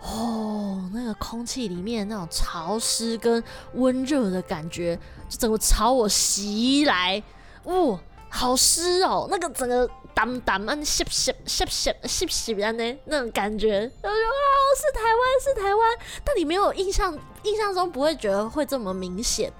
[0.00, 3.42] 哦，那个空气里面那种潮湿跟
[3.74, 4.96] 温热的感觉，
[5.28, 7.20] 就整个朝我袭来，
[7.64, 19.52] 哦，好湿哦，那个整个淡淡啊，湿湿湿湿湿湿的呢，那种感觉，我说哦，是台湾，是台湾，但你没有印象，印象中不会觉得会这么明显，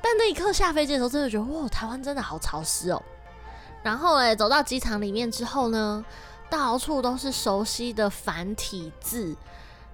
[0.00, 3.02] 但那一刻下飞机的时候，真的觉得，哇，台湾真的好潮湿哦。
[3.84, 6.04] 然后诶，走到机场里面之后呢，
[6.50, 9.36] 到处都是熟悉的繁体字，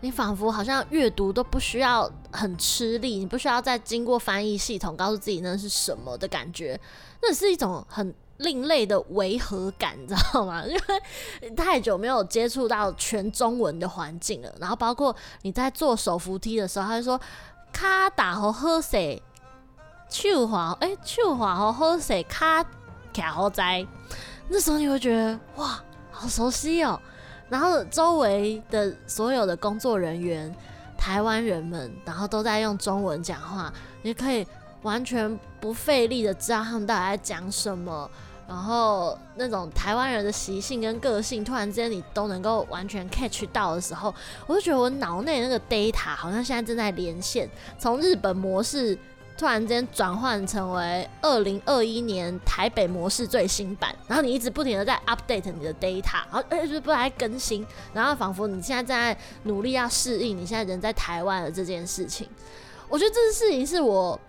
[0.00, 6.80] 你仿佛好像阅读都不需要很吃力，你不需要再经过翻译系统告诉自己那是什么的感觉，
[7.20, 10.62] 那是一种很另类的违和感，你知道吗？
[10.70, 17.20] 因为太久没有接触到全中文的环境了，然后包括你在坐手扶梯的时候，他就说
[17.72, 19.20] 卡打和喝水，
[20.08, 22.64] 手滑诶，手滑和喝水卡。
[23.12, 23.86] 卡好在，
[24.48, 27.00] 那时候你会觉得哇，好熟悉哦。
[27.48, 30.54] 然后周围的所有的工作人员，
[30.96, 34.46] 台湾人们，然后都在用中文讲话，你可以
[34.82, 38.08] 完全不费力的知道他们到底在讲什么。
[38.46, 44.14] 然后那种台湾人的习性跟个性，突然之间你都能够完全 catch 到的时候，
[44.46, 48.98] 我就觉得我脑内那个 data 好像现在正在连线，从日本模式。
[49.40, 62.28] 突然间转换成为二零二一年台北模式最新版，然后你一直不停的在 update 你的 data，然后哎，就是不来更新，然后仿佛你现在正在努力要适应你现在人在台湾的这件事情。
[62.86, 64.20] 我觉得这件事情是我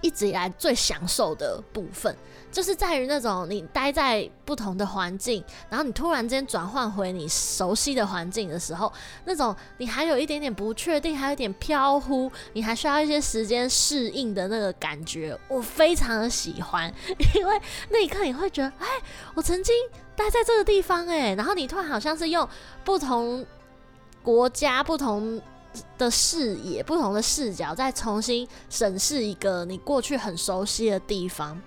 [0.00, 2.16] 一直以来最享受的部分。
[2.50, 8.92] 就是在于那种你待在不同的环境，然后你突然间转换回你熟悉的环境的时候，
[9.24, 16.92] 那种你还有一点点不确定，还有一点飘忽，你还需要一些时间适应的那个感觉，我非常的喜欢，
[17.36, 17.60] 因为
[17.90, 18.86] 那一刻你会觉得，哎，
[19.34, 19.74] 我曾经
[20.16, 22.48] 待在这个地方，哎，然后你突然好像是用
[22.84, 23.46] 不同
[24.22, 25.40] 国家、不同
[25.96, 31.60] 的视野、不同的视角，再重新审视一个你过去很熟悉的地方。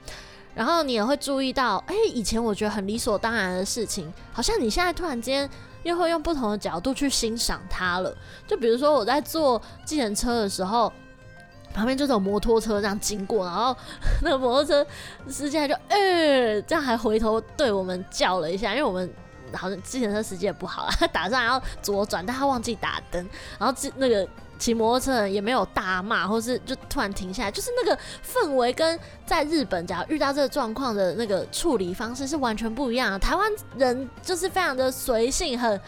[0.56, 5.50] 然后你也会注意到，哎，以前我觉得很理所当然的事情，好像你现在突然间
[5.82, 8.16] 又会用不同的角度去欣赏它了。
[8.48, 10.94] 就比如说我在坐计程车的时候，
[11.74, 13.76] 旁边就是有摩托车这样经过，然后
[14.22, 14.86] 那个摩托车
[15.28, 19.12] 司机还就，哎，这样还回头对我们叫了一下，因为我们
[19.54, 23.28] 好像计程车司机也不好，他打算要左转，但他忘记打灯，
[23.58, 24.28] 然后那个。
[24.64, 33.20] 骑摩托车也没有大骂，或是就突然停下来，就是那个氛围跟在日本，假如遇到这个状况的那个处理方式是完全不一样的。
[33.20, 35.82] 台湾人就是非常的随性，很。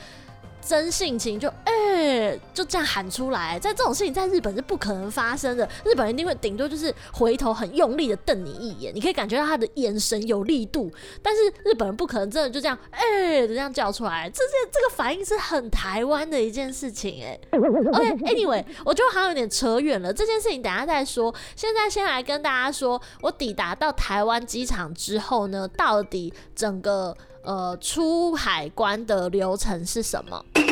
[0.65, 5.67] 真性情就哎、就这样喊出来，在这种事情在日本是不可能发生的。
[5.83, 10.91] 日本人一定会顶多就是回头很用力的瞪你一眼，你可以感觉到他的眼神有力度，
[11.21, 14.29] 但是日本人不可能真的就这样哎、就这样叫出来。
[14.29, 21.33] 这件这个反应是很台湾的一件事情哎、OK，Anyway，我觉得好像有点扯远了，这件事情等下再说。
[21.55, 27.15] 现在先来跟大家说，我抵达到台湾机场之后呢，到底整个。
[27.45, 30.43] 呃，出海关的流程是什么？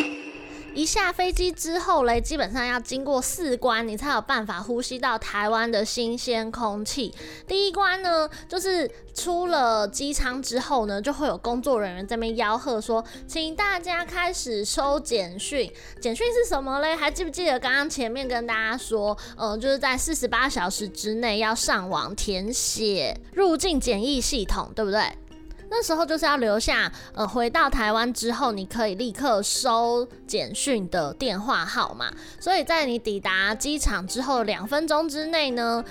[0.74, 7.14] 一下飞机之后嘞，基本上要经过四关，你才有办法呼吸到台湾的新鲜空气。
[7.48, 15.72] 第一关呢，就是出了机舱之后呢，就会有工作人员在那边吆喝说，请大家开始收简讯。
[16.02, 16.96] 简讯是什么嘞？
[16.96, 25.04] 还记不记得刚刚前面跟大家说，呃，就是在四十八小时之内要上网填写入境检疫系统，对不对？
[25.76, 32.14] 那时候就是要留下，呃，回到台湾之后，你可以立刻收简讯的电话号码。
[32.40, 35.84] 所以在你抵达机场之后两分钟之内呢，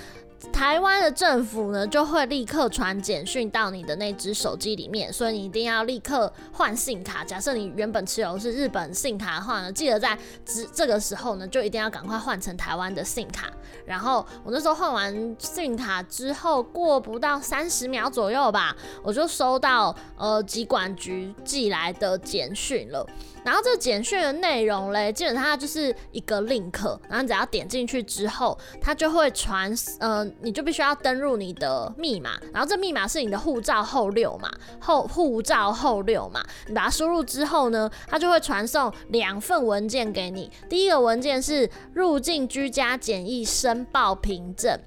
[0.50, 7.24] 台湾的政府呢，就会立刻传简讯到你的那只手机里面，所以你一定要立刻换信卡。
[7.24, 13.50] 假设你原本持有是日本信卡的话呢，记得在这这个时候呢，就一定要赶快换成台湾的信卡。
[13.84, 23.06] 然后我那时候换完信卡之后，过不到三十秒左右吧，我就收到呃机管局寄来的简讯了。
[23.44, 44.78] 然后这简讯的内容嘞，基本上就是一个 link，然后你只要点进去之后，它就会传，呃，你就必须要登入你的密码，然后这密码是你的护照后六嘛，后护照后六嘛，你把它输入之后呢，它就会传送两份文件给你，第一个文件是入境居家检疫申报凭证。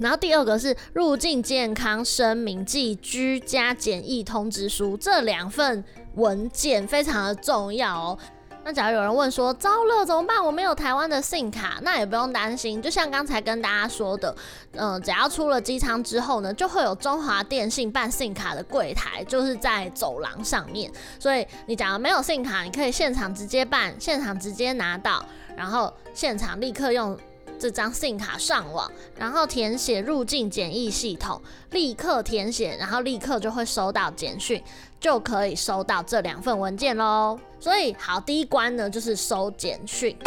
[0.00, 5.84] 然后第二个是入境健康声明暨居家检疫通知书，这两份
[6.14, 8.18] 文件非常的重要哦。
[8.64, 10.44] 那假如有人问说，糟了怎么办？
[10.44, 12.80] 我没有台湾的 SIM 卡，那也不用担心。
[12.80, 14.34] 就像刚才跟大家说的，
[14.72, 20.90] 嗯、只要出了机舱之后呢，就会有中华电信办 SIM 卡的柜台，就是在走廊上面。
[21.18, 25.24] 所以你假如没有 SIM 卡，你可以现场直接办，现场直接拿到，
[25.56, 27.18] 然后现场立刻用。
[27.62, 31.40] 这张信卡上网，然后填写入境检疫系统，
[31.70, 34.60] 立刻填写，然后立刻就会收到简讯，
[34.98, 37.38] 就可以收到这两份文件喽。
[37.60, 40.18] 所以，好，第一关呢就是收简讯。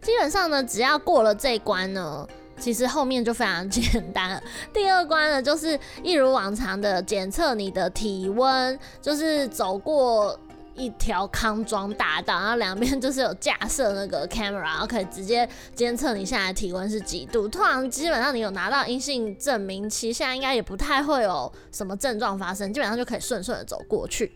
[0.00, 2.24] 基本上呢，只要过了这一关呢，
[2.56, 4.40] 其实后面就非常简单。
[4.72, 10.38] 第二关呢，就是一如往常的检测你的体温，就是走过。
[10.74, 17.46] 一条康庄大道， 然后两边就是有架设那个 camera，然后可以直接监测你现在体温是几度。
[17.46, 24.32] 突然基本上你有拿到阴性证明，其实现在应该也不太会有什么症状发生，基本上就可以顺顺的走过去。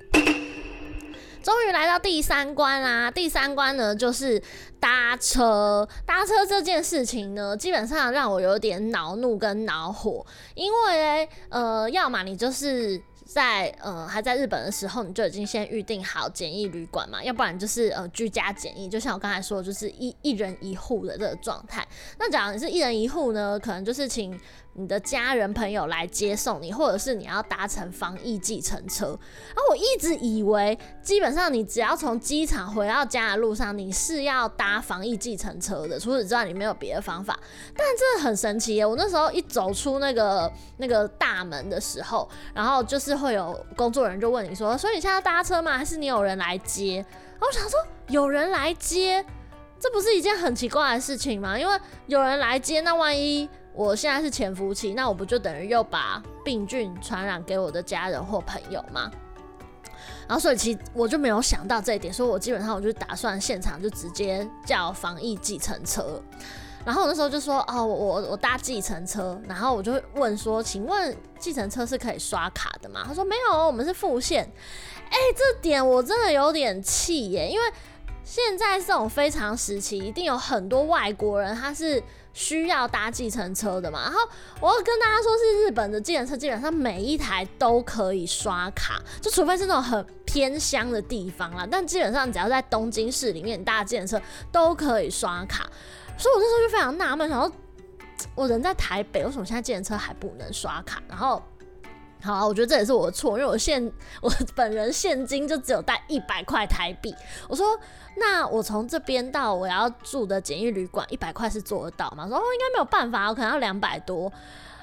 [1.40, 3.10] 终于来到第三关啦！
[3.10, 4.42] 第三关呢就是
[4.78, 5.88] 搭车。
[6.04, 13.00] 搭车这件事情呢，基本上让我有点恼怒跟恼火，因为，呃，要么你就是。
[13.28, 21.86] 在呃还在日本的时候，你就已经先预定好简易旅馆嘛，要不然就是呃居家简易，就像我刚才说，就是一一人一户的这个状态。
[22.18, 24.40] 那假如你是一人一户呢，可能就是请。
[24.78, 29.06] 你的家人朋友来接送你，或者是你要搭乘防疫计程车。
[29.06, 35.98] 然后我一直以为，基本上你只要从机场回到家的路上，你是要搭防疫计程车的。
[35.98, 37.36] 除此之外，你没有别的方法。
[37.76, 38.86] 但真的很神奇耶！
[38.86, 45.76] 我那时候一走出那个那个大门的时候，然后就是会有工作人员就问你说：“所以你现在搭车吗？
[45.76, 47.04] 还是你有人来接？”
[47.40, 49.26] 我想说，有人来接。
[49.80, 51.56] 这不是一件很奇怪的事情吗？
[51.56, 53.48] 因为有人来接，那万一
[53.78, 59.08] 我现在是潜伏期，那我不就等于又把病菌传染给我的家人或朋友吗？
[60.26, 66.20] 然后所以其实我就没有想到这一点，所以我基本上我就打算现场就直接叫防疫计程车。
[66.84, 73.04] 然后我那时候就说哦，我我我搭计程车，然后我就问说，请问计程车是可以刷卡的吗？
[73.06, 74.42] 他说没有，我们是付现。
[75.08, 77.64] 哎，这点我真的有点气耶，因为。
[78.30, 82.02] 现在这种非常时期，一定有很多外国人他是
[82.38, 84.04] 需要搭计程车的嘛。
[84.04, 84.20] 然后
[84.60, 91.66] 我要跟大家说，是日本的计程车基本上每一台都可以刷卡，就除非是那种很偏乡的地方啦。
[91.68, 94.22] 但基本上只要在东京市里面搭计程车
[94.52, 95.68] 都可以刷卡。
[96.16, 97.50] 所以我那时候就非常纳闷，然后
[98.36, 101.02] 我人在台北，为什么现在计程车还不能刷卡？
[101.08, 101.42] 然后。
[102.20, 107.14] 好啊，我觉得这也是我的错，因为我现我本人现金就只有带一百块台币。
[107.48, 107.78] 我说，
[108.16, 112.24] 那我从这边到我要住的简易旅馆，一百块是做得到吗？
[112.24, 114.32] 我说，哦，应该没有办法，我可能要两百多。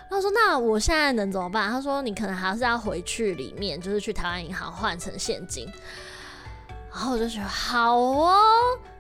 [0.10, 1.70] 他说，那我现在能怎么办？
[1.70, 5.68] 他说，你可能还是要回去里面，就是去台湾银行换成现金。
[6.90, 8.40] 然后我就觉得，好哦，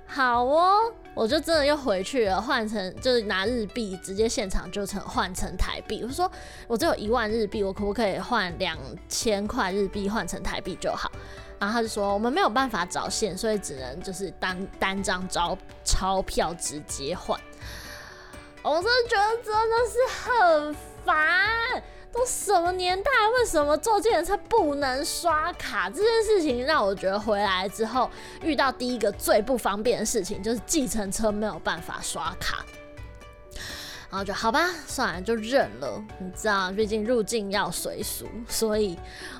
[0.05, 0.93] 好哦。
[1.13, 6.03] 我就真的又回去了，换成就是拿日币，直接现场就成换成台币。
[6.03, 6.29] 我说
[6.67, 8.77] 我只有一万日币，我可不可以换两
[9.07, 11.09] 千块日币换成台币就好？
[11.57, 17.39] 然后他就说我们没有办法找现，所以只能就是单单张钞钞票直接换。
[18.61, 20.75] 我真的觉得真的是很
[21.05, 21.81] 烦。
[22.16, 25.89] 都什么年代，为什么坐计程车不能刷卡？
[25.89, 28.09] 这件事情让我觉得回来之后
[28.41, 32.66] 遇到第一个最不方便的事情就是计程车没有办法刷卡，
[34.09, 36.01] 然后就好吧，算了就认了。
[36.20, 38.97] 你知道，毕竟入境要随俗，所以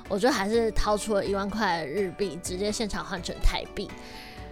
[0.10, 3.90] 我就还是掏出了一万块日币，直接现场换成台币，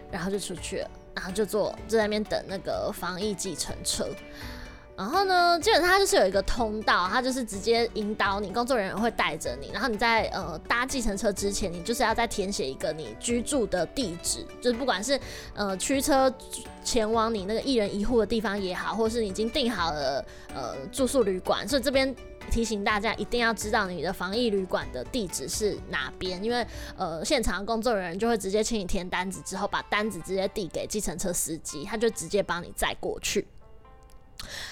[0.09, 4.07] 然后就出去了，然后就坐就在那边等那个防疫计程车。
[5.03, 9.69] 然后呢，基本上它就是有一个通道，它就是直接引导你，工作人员会带着你。
[9.73, 15.19] 然后你在呃搭计程车之前，你就是要再填写一个你居住的地址，就是不管是
[15.53, 16.33] 呃驱车
[16.85, 20.25] 前往你那个一人一户的地方也好，或是你已经订好了
[20.55, 21.67] 呃住宿旅馆。
[21.67, 22.15] 所以这边
[22.49, 33.45] 提醒大家一定要知道你的防疫旅馆的地址是哪边，因为呃现场工作人员就会直接请你填单子，之后把单子直接递给计程车司机，他就直接帮你载过去。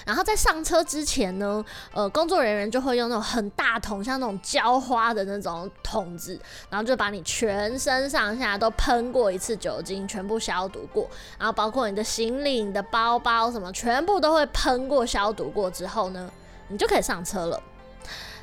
[0.06, 6.38] 然后在上车之前呢，呃，工作人员就会用那种很大桶，像那种浇花的那种桶子，
[6.70, 11.08] 然后就把你全身上下都喷过一次酒精，全部消毒过，
[11.38, 16.30] 然后包括你的行李、你的包包什么，全部都会喷过消毒过之后呢，
[16.68, 17.62] 你就可以上车了。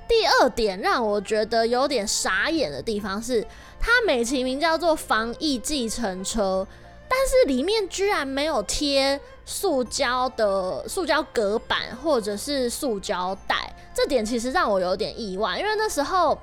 [0.07, 3.45] 第二点让我觉得有点傻眼的地方是，
[3.79, 6.67] 它美其名叫做防疫计程车。
[7.11, 9.19] 但是里面居然没有贴
[9.49, 16.37] 塑胶的塑胶隔板或者是塑胶袋，这点其实让我有点意外，因为那时候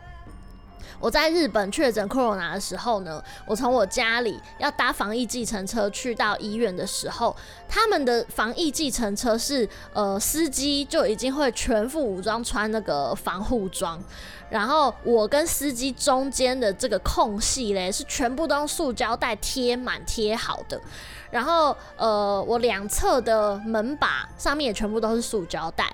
[1.07, 7.36] 我在日本确诊 Corona 的时候呢，我从我家里要搭防疫计程车去到医院的时候，
[7.68, 14.02] 他们的防疫计程车是呃司机就已经会全副武装穿那个防护装。
[14.50, 20.80] 然后我跟司机中间的这个空隙嘞，是全部都用塑胶袋贴满贴好的。
[21.30, 25.92] 然后呃，我两侧的门把上面也全部都是塑胶袋。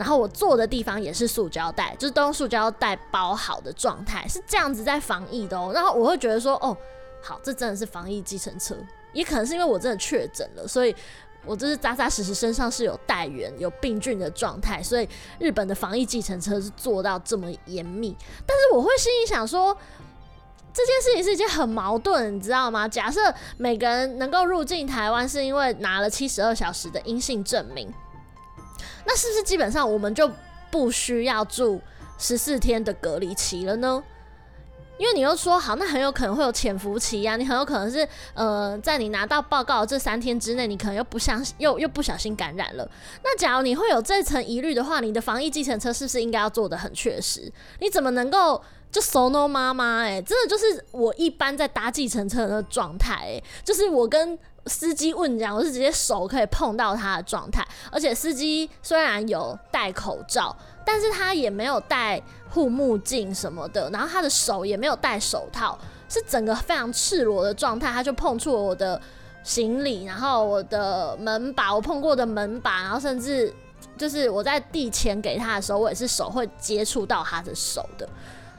[0.00, 5.70] 然后我坐的地方也是塑胶袋，就是都用塑胶袋包好的状态，是这样子在防疫的哦。
[5.74, 6.74] 然后我会觉得说，哦，
[7.22, 8.74] 好，这真的是防疫计程车。
[9.12, 10.96] 也可能是因为我真的确诊了，所以。
[11.46, 18.14] 我就是扎扎实实身上是有带源有病菌的状态，所以日本的防疫计程车是做到这么严密。
[18.46, 19.74] 但是我会心里想说，
[20.70, 22.86] 这件事情是一件很矛盾，你知道吗？
[22.86, 27.90] 假设每个人能够入境台湾是因为拿了七十二小时的阴性证明，
[29.04, 30.30] 那是不是基本上我们就
[30.70, 31.80] 不需要住
[32.18, 34.02] 十四天的隔离期了呢？
[34.98, 42.86] 因为你又说好，那很有可能会有潜伏期呀、你很有可能是呃，在你拿到报告这三天之内，你可能又不相信，又又不小心感染了。
[43.24, 47.50] 那假如你会有这层疑虑的话，你的防疫计程车是不是应该要做得很确实？
[47.78, 48.62] 你怎么能够
[48.92, 50.02] 就 so no 妈妈？
[50.02, 60.56] 哎，真的就是我一般在搭计程车的状态，哎，就是我跟司机问讲，我是直接手可以碰到他的状态，而且司机虽然有戴口罩。
[60.82, 69.00] 但是他也没有戴护目镜什么的，然后他的手也没有戴手套，是整个非常赤裸的状态，他就碰触了我的
[69.44, 73.54] 行李，然后我的门把，我碰过的门把，然后甚至
[73.96, 78.08] 就是我在递钱给他的时候，我也是手会接触到他的手的。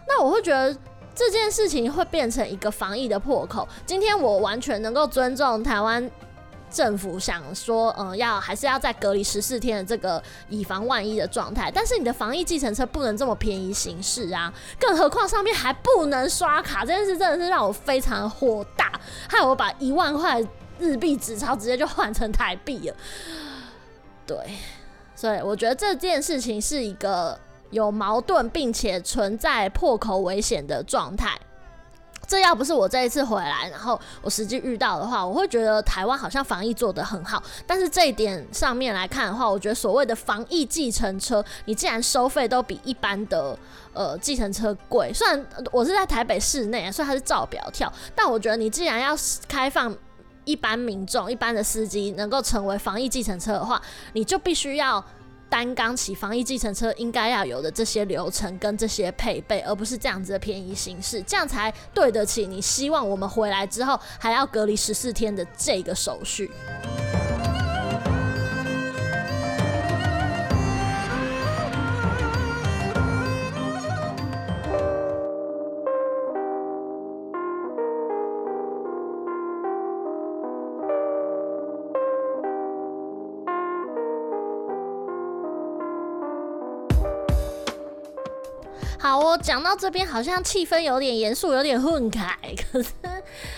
[0.08, 0.74] 那我会觉得
[1.14, 3.68] 这件事情会变成一个防疫的破口。
[3.86, 6.09] 今天我完全能够尊重台湾
[6.72, 11.70] 政府想说，嗯，要还是要再隔离十四天的这个以防万一的状态。
[11.74, 18.91] 但是你的防疫计程车不能这么便宜行事啊，更何况上面还不能刷卡，这件事真的是让我非常火大，
[19.28, 20.41] 害我把一万块
[20.80, 22.95] 日币纸钞直接就换成台币了。
[24.26, 24.38] 对，
[25.14, 27.38] 所以我觉得这件事情是一个
[27.72, 31.38] 有矛盾并且存在破口危险的状态。
[32.28, 37.43] 这要不是我这一次回来，然后我实际遇到的话，我会觉得台湾好像防疫做得很好。
[37.67, 43.57] 但是这一点上面来看的话，我觉得所谓的防疫计程车，你既然收费都比一般的
[43.91, 49.13] 呃计程车贵，虽然我是在台北市内，所以它是照表跳，但我觉得你既然要
[49.49, 49.93] 开放
[50.45, 53.82] 一般民众、一般的司机能够成为防疫计程车的话，
[54.13, 55.03] 你就必须要。
[55.52, 66.49] 担纲起防疫计程车应该要有的这些流程跟这些配备，而不是这样子的便宜形式，这样才对得起你希望我们回来之后还要隔离十四天的这个手续。
[89.41, 92.31] 讲到这边好像气氛有点严肃，有点混慨，
[92.71, 92.89] 可是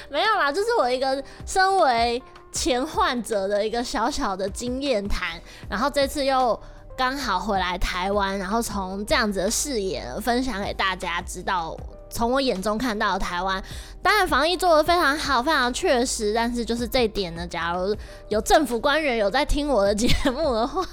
[0.09, 2.21] 没有啦，这是我一个身为
[2.51, 6.59] 前患者的一个小小的经验谈，然后这次又
[6.95, 11.75] 刚好回来台湾，然后从这样子的视野分享给大家知道。
[12.13, 13.61] 从我眼中看到台湾，
[14.03, 16.31] 当然防疫做得非常好，非常确实。
[16.33, 17.95] 但是就是这一点呢，假如
[18.29, 20.83] 有政府官员有在听我的节目的话，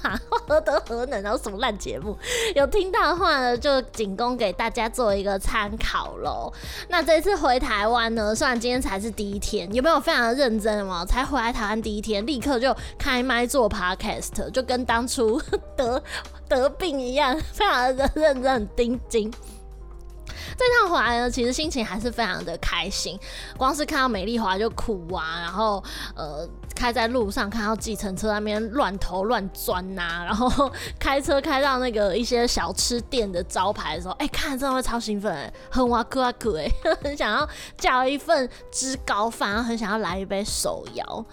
[0.47, 1.21] 何德何能？
[1.21, 2.17] 然后什么烂节目？
[2.55, 6.51] 有听到的话呢，就仅供给大家做一个参考喽。
[6.89, 11.05] 那这次回台湾呢，虽然今天才是第一天，有没有非常认真嘛？
[11.05, 15.39] 才回来台湾第一天，立刻就开麦做 podcast，就跟当初
[15.77, 16.01] 得
[16.49, 19.31] 得病一样，非常的认真、很盯紧。
[20.57, 23.19] 这趟回来呢，其实心情还是非常的开心。
[23.57, 25.83] 光是看到美丽华就哭啊，然后
[26.15, 36.69] 呃，开在路上看到计程车那边乱投乱钻呐，然后开车开到那个一些小吃店的招牌的时候，哎，看真的会超兴奋，很哇酷哇酷哎，
[37.03, 41.25] 很想要叫一份芝高饭，很想要来一杯手摇。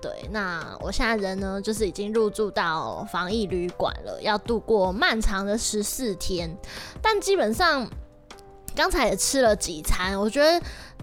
[0.00, 6.56] 对，那我现在人呢，就是已经入住到防疫旅馆了，要度过漫长的十四天，
[7.00, 7.88] 但基本上。
[8.74, 10.60] 刚才也吃了几餐，我觉得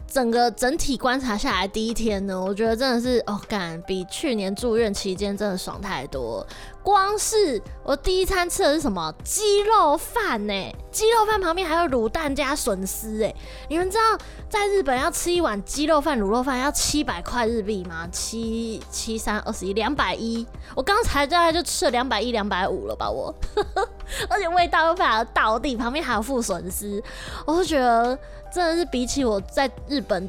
[0.08, 6.46] 整个整体观察下来，第一天呢，我觉得真的是哦，感比去年住院期间真的爽太多。
[6.90, 10.54] 光是我第一餐吃的是什么鸡肉饭呢？
[10.92, 13.34] 鸡肉饭旁边还有卤蛋加笋丝哎！
[13.68, 14.18] 你们知道
[14.50, 18.08] 在日本要吃一碗鸡肉饭、卤肉饭要七百块日币吗？
[18.12, 20.46] 七七三二十一，两百一。
[20.76, 23.08] 我刚才大概就吃了两百一、两百五了吧？
[23.08, 23.32] 我，
[24.28, 27.02] 而且味道又非常的道地，旁边还有副笋丝，
[27.46, 28.18] 我就觉得
[28.52, 30.28] 真的是比起我在日本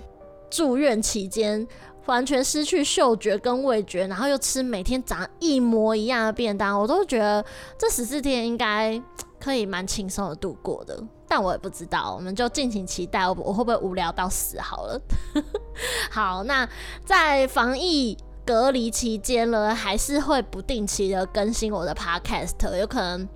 [0.51, 1.67] 住院期间。
[2.11, 7.45] 完全失去嗅觉跟味觉，然后又吃每天长一模一样的便当，我都觉得
[7.79, 9.01] 这十四天应该
[9.39, 11.01] 可以蛮轻松的度过的。
[11.29, 15.01] 但我也不知道，我们就敬请期待，我我会不会无聊到死好了。
[16.11, 16.69] 好，那
[17.05, 23.29] 在防疫隔离期间呢，还是会不定期的更新我的 podcast，有可能。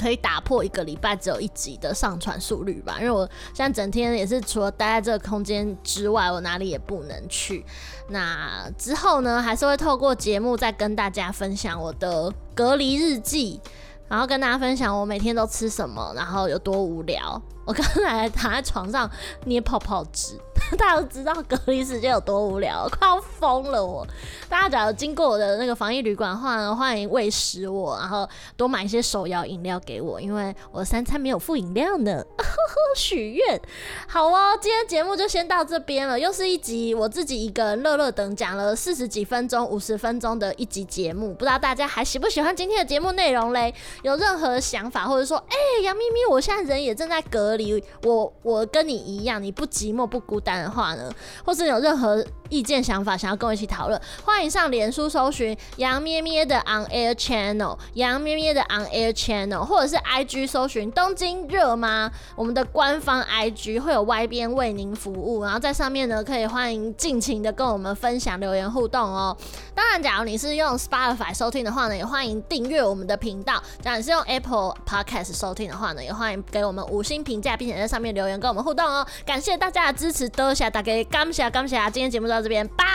[0.00, 7.64] 可以打破一个礼拜只有一集的上传速率吧，因为我现在整天也是除了待在这个空间之外，我哪里也不能去。
[8.08, 13.60] 那之后呢，还是会透过节目再跟大家分享我的隔离日记，
[14.08, 17.40] 然后跟大家分享我每天都吃什么，然后有多无聊。
[17.66, 19.08] 我刚才躺在床上
[19.44, 20.40] 捏泡泡纸。
[20.78, 24.06] 大家都知道隔离时间有多无聊，快要疯了我。
[24.48, 32.24] 大家假如经过我的那个防疫旅馆的话，欢迎喂食我，然后多买一些手摇饮料给我，因为我三餐没有附饮料呢。
[32.38, 33.60] 呵 呵许愿，
[34.08, 43.74] 好哦，今天节目就先到这边了，又是一集我自己一个人乐乐等讲了四十几分钟、五十分钟的一集节目，不知道大家还喜不喜欢今天的节目内容嘞？
[44.02, 51.10] 有任何想法，或者说，哎、杨咪咪，我现在人也正在隔离，我我跟你一样，你不寂寞不孤单的话呢，
[51.44, 62.10] 或是有任何意见想法想要跟我一起讨论，欢迎上脸书搜寻杨咩咩的 On Air Channel，杨咩咩的 On Air Channel，或者是 IG 搜寻东京热吗？
[62.36, 69.36] 我们的官方 IG 会有 Y 边为您服务，然后在上面呢可以欢迎尽情的跟我们分享留言互动哦。
[69.74, 79.06] 当然，假如你是用 Spotify 收听的话呢，也欢迎订阅我们的频道；假如你是用 Apple Podcast 收听的话呢，也欢迎给我们五星评价，并且在上面留言跟我们互动哦。
[79.24, 82.86] 感谢大家的支持，多谢大家，感谢感谢，今天节目这边，拜。